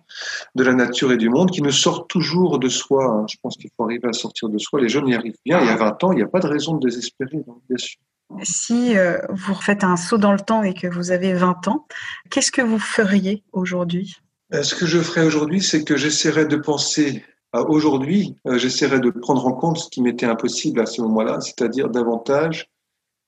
de 0.56 0.63
la 0.63 0.74
nature 0.74 1.12
et 1.12 1.18
du 1.18 1.30
monde 1.30 1.51
qui 1.51 1.62
nous 1.62 1.72
sort 1.72 2.08
toujours 2.08 2.58
de 2.58 2.68
soi. 2.70 3.06
Hein. 3.06 3.25
Je 3.30 3.38
pense 3.42 3.56
qu'il 3.56 3.70
faut 3.78 3.84
arriver 3.84 4.08
à 4.08 4.13
sortir 4.13 4.50
de 4.50 4.58
soi. 4.58 4.82
Les 4.82 4.89
jeunes 4.89 5.08
y 5.08 5.13
arrivent 5.13 5.38
bien. 5.46 5.62
Il 5.62 5.68
y 5.68 5.70
a 5.70 5.75
20 5.75 6.04
ans, 6.04 6.12
il 6.12 6.16
n'y 6.16 6.24
a 6.24 6.28
pas 6.28 6.39
de 6.39 6.48
raison 6.48 6.78
de 6.78 6.88
désespérer, 6.88 7.38
bien 7.68 7.78
sûr. 7.78 8.00
Si 8.44 8.98
euh, 8.98 9.20
vous 9.30 9.54
refaites 9.54 9.84
un 9.84 9.98
saut 9.98 10.18
dans 10.18 10.32
le 10.32 10.39
temps 10.39 10.63
et 10.63 10.74
que 10.74 10.88
vous 10.88 11.12
avez 11.12 11.34
20 11.34 11.68
ans, 11.68 11.88
qu'est-ce 12.32 12.51
que 12.51 12.62
vous 12.62 12.80
feriez 12.80 13.44
aujourd'hui? 13.51 14.18
Ce 14.51 14.74
que 14.74 14.88
je 14.88 15.00
ferais 15.00 15.25
aujourd'hui, 15.25 15.62
c'est 15.62 15.84
que 15.84 15.96
j'essaierais 15.96 16.46
de 16.46 16.56
penser 16.56 17.24
aujourd'hui, 17.53 18.36
j'essaierais 18.46 19.00
de 19.00 19.10
prendre 19.10 19.46
en 19.46 19.53
compte 19.53 19.77
ce 19.77 19.89
qui 19.89 20.01
m'était 20.01 20.25
impossible 20.25 20.79
à 20.82 20.86
ce 20.86 21.01
moment-là, 21.01 21.41
c'est-à-dire 21.41 21.89
davantage 21.89 22.70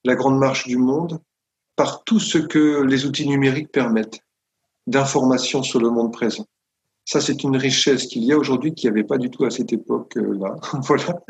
la 0.04 0.14
grande 0.14 0.38
marche 0.38 0.66
du 0.66 0.76
monde, 0.76 1.20
par 1.76 2.04
tout 2.04 2.20
ce 2.20 2.38
que 2.38 2.82
les 2.82 3.06
outils 3.06 3.26
numériques 3.26 3.72
permettent 3.72 4.20
d'informations 4.86 5.62
sur 5.62 5.80
le 5.80 5.90
monde 5.90 6.12
présent. 6.12 6.46
Ça, 7.04 7.20
c'est 7.20 7.42
une 7.42 7.56
richesse 7.56 8.06
qu'il 8.06 8.22
y 8.22 8.32
a 8.32 8.38
aujourd'hui 8.38 8.74
qu'il 8.74 8.88
n'y 8.88 8.96
avait 8.96 9.06
pas 9.06 9.18
du 9.18 9.28
tout 9.28 9.44
à 9.44 9.50
cette 9.50 9.72
époque-là. 9.72 10.54
voilà. 10.82 11.20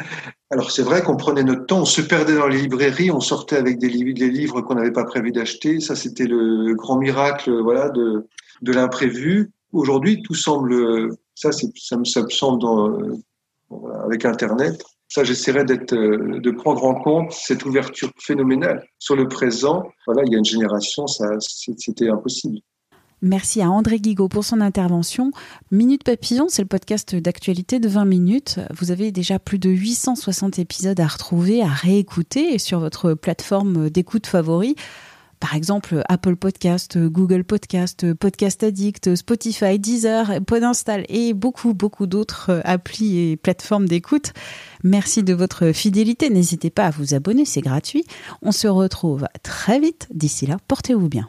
Alors, 0.50 0.70
c'est 0.70 0.82
vrai 0.82 1.02
qu'on 1.02 1.16
prenait 1.16 1.44
notre 1.44 1.64
temps, 1.64 1.80
on 1.80 1.86
se 1.86 2.02
perdait 2.02 2.34
dans 2.34 2.48
les 2.48 2.60
librairies, 2.60 3.10
on 3.10 3.20
sortait 3.20 3.56
avec 3.56 3.78
des, 3.78 3.88
livres, 3.88 4.60
qu'on 4.60 4.74
n'avait 4.74 4.92
pas 4.92 5.04
prévu 5.04 5.32
d'acheter. 5.32 5.80
Ça, 5.80 5.96
c'était 5.96 6.26
le 6.26 6.74
grand 6.74 6.98
miracle, 6.98 7.50
voilà, 7.62 7.88
de 7.88 8.26
l'imprévu. 8.62 9.50
Aujourd'hui, 9.72 10.22
tout 10.22 10.34
semble, 10.34 11.16
ça, 11.34 11.50
ça 11.52 11.96
me, 11.96 12.04
semble 12.04 12.60
dans, 12.60 12.98
avec 14.04 14.24
Internet, 14.24 14.82
ça, 15.08 15.24
j'essaierai 15.24 15.66
d'être, 15.66 15.92
euh, 15.92 16.40
de 16.40 16.50
prendre 16.50 16.84
en 16.84 16.94
compte 16.94 17.32
cette 17.32 17.66
ouverture 17.66 18.10
phénoménale 18.18 18.82
sur 18.98 19.14
le 19.14 19.28
présent. 19.28 19.82
Voilà, 20.06 20.22
il 20.24 20.32
y 20.32 20.34
a 20.34 20.38
une 20.38 20.44
génération, 20.44 21.06
ça, 21.06 21.36
c'était 21.38 22.08
impossible. 22.08 22.60
Merci 23.20 23.60
à 23.60 23.70
André 23.70 24.00
Guigaud 24.00 24.28
pour 24.28 24.42
son 24.42 24.62
intervention. 24.62 25.30
Minute 25.70 26.02
Papillon, 26.02 26.46
c'est 26.48 26.62
le 26.62 26.68
podcast 26.68 27.14
d'actualité 27.14 27.78
de 27.78 27.88
20 27.88 28.06
minutes. 28.06 28.58
Vous 28.76 28.90
avez 28.90 29.12
déjà 29.12 29.38
plus 29.38 29.58
de 29.58 29.68
860 29.68 30.58
épisodes 30.58 30.98
à 30.98 31.06
retrouver, 31.06 31.62
à 31.62 31.68
réécouter 31.68 32.58
sur 32.58 32.80
votre 32.80 33.12
plateforme 33.12 33.90
d'écoute 33.90 34.26
favori 34.26 34.76
par 35.42 35.56
exemple 35.56 36.04
Apple 36.08 36.36
Podcast, 36.36 36.96
Google 36.96 37.42
Podcast, 37.42 38.14
Podcast 38.14 38.62
Addict, 38.62 39.16
Spotify, 39.16 39.76
Deezer, 39.76 40.40
Podinstall 40.46 41.04
et 41.08 41.34
beaucoup, 41.34 41.74
beaucoup 41.74 42.06
d'autres 42.06 42.62
applis 42.64 43.18
et 43.18 43.36
plateformes 43.36 43.88
d'écoute. 43.88 44.34
Merci 44.84 45.24
de 45.24 45.34
votre 45.34 45.72
fidélité. 45.72 46.30
N'hésitez 46.30 46.70
pas 46.70 46.86
à 46.86 46.90
vous 46.90 47.14
abonner, 47.14 47.44
c'est 47.44 47.60
gratuit. 47.60 48.04
On 48.40 48.52
se 48.52 48.68
retrouve 48.68 49.26
très 49.42 49.80
vite. 49.80 50.06
D'ici 50.14 50.46
là, 50.46 50.58
portez-vous 50.68 51.08
bien. 51.08 51.28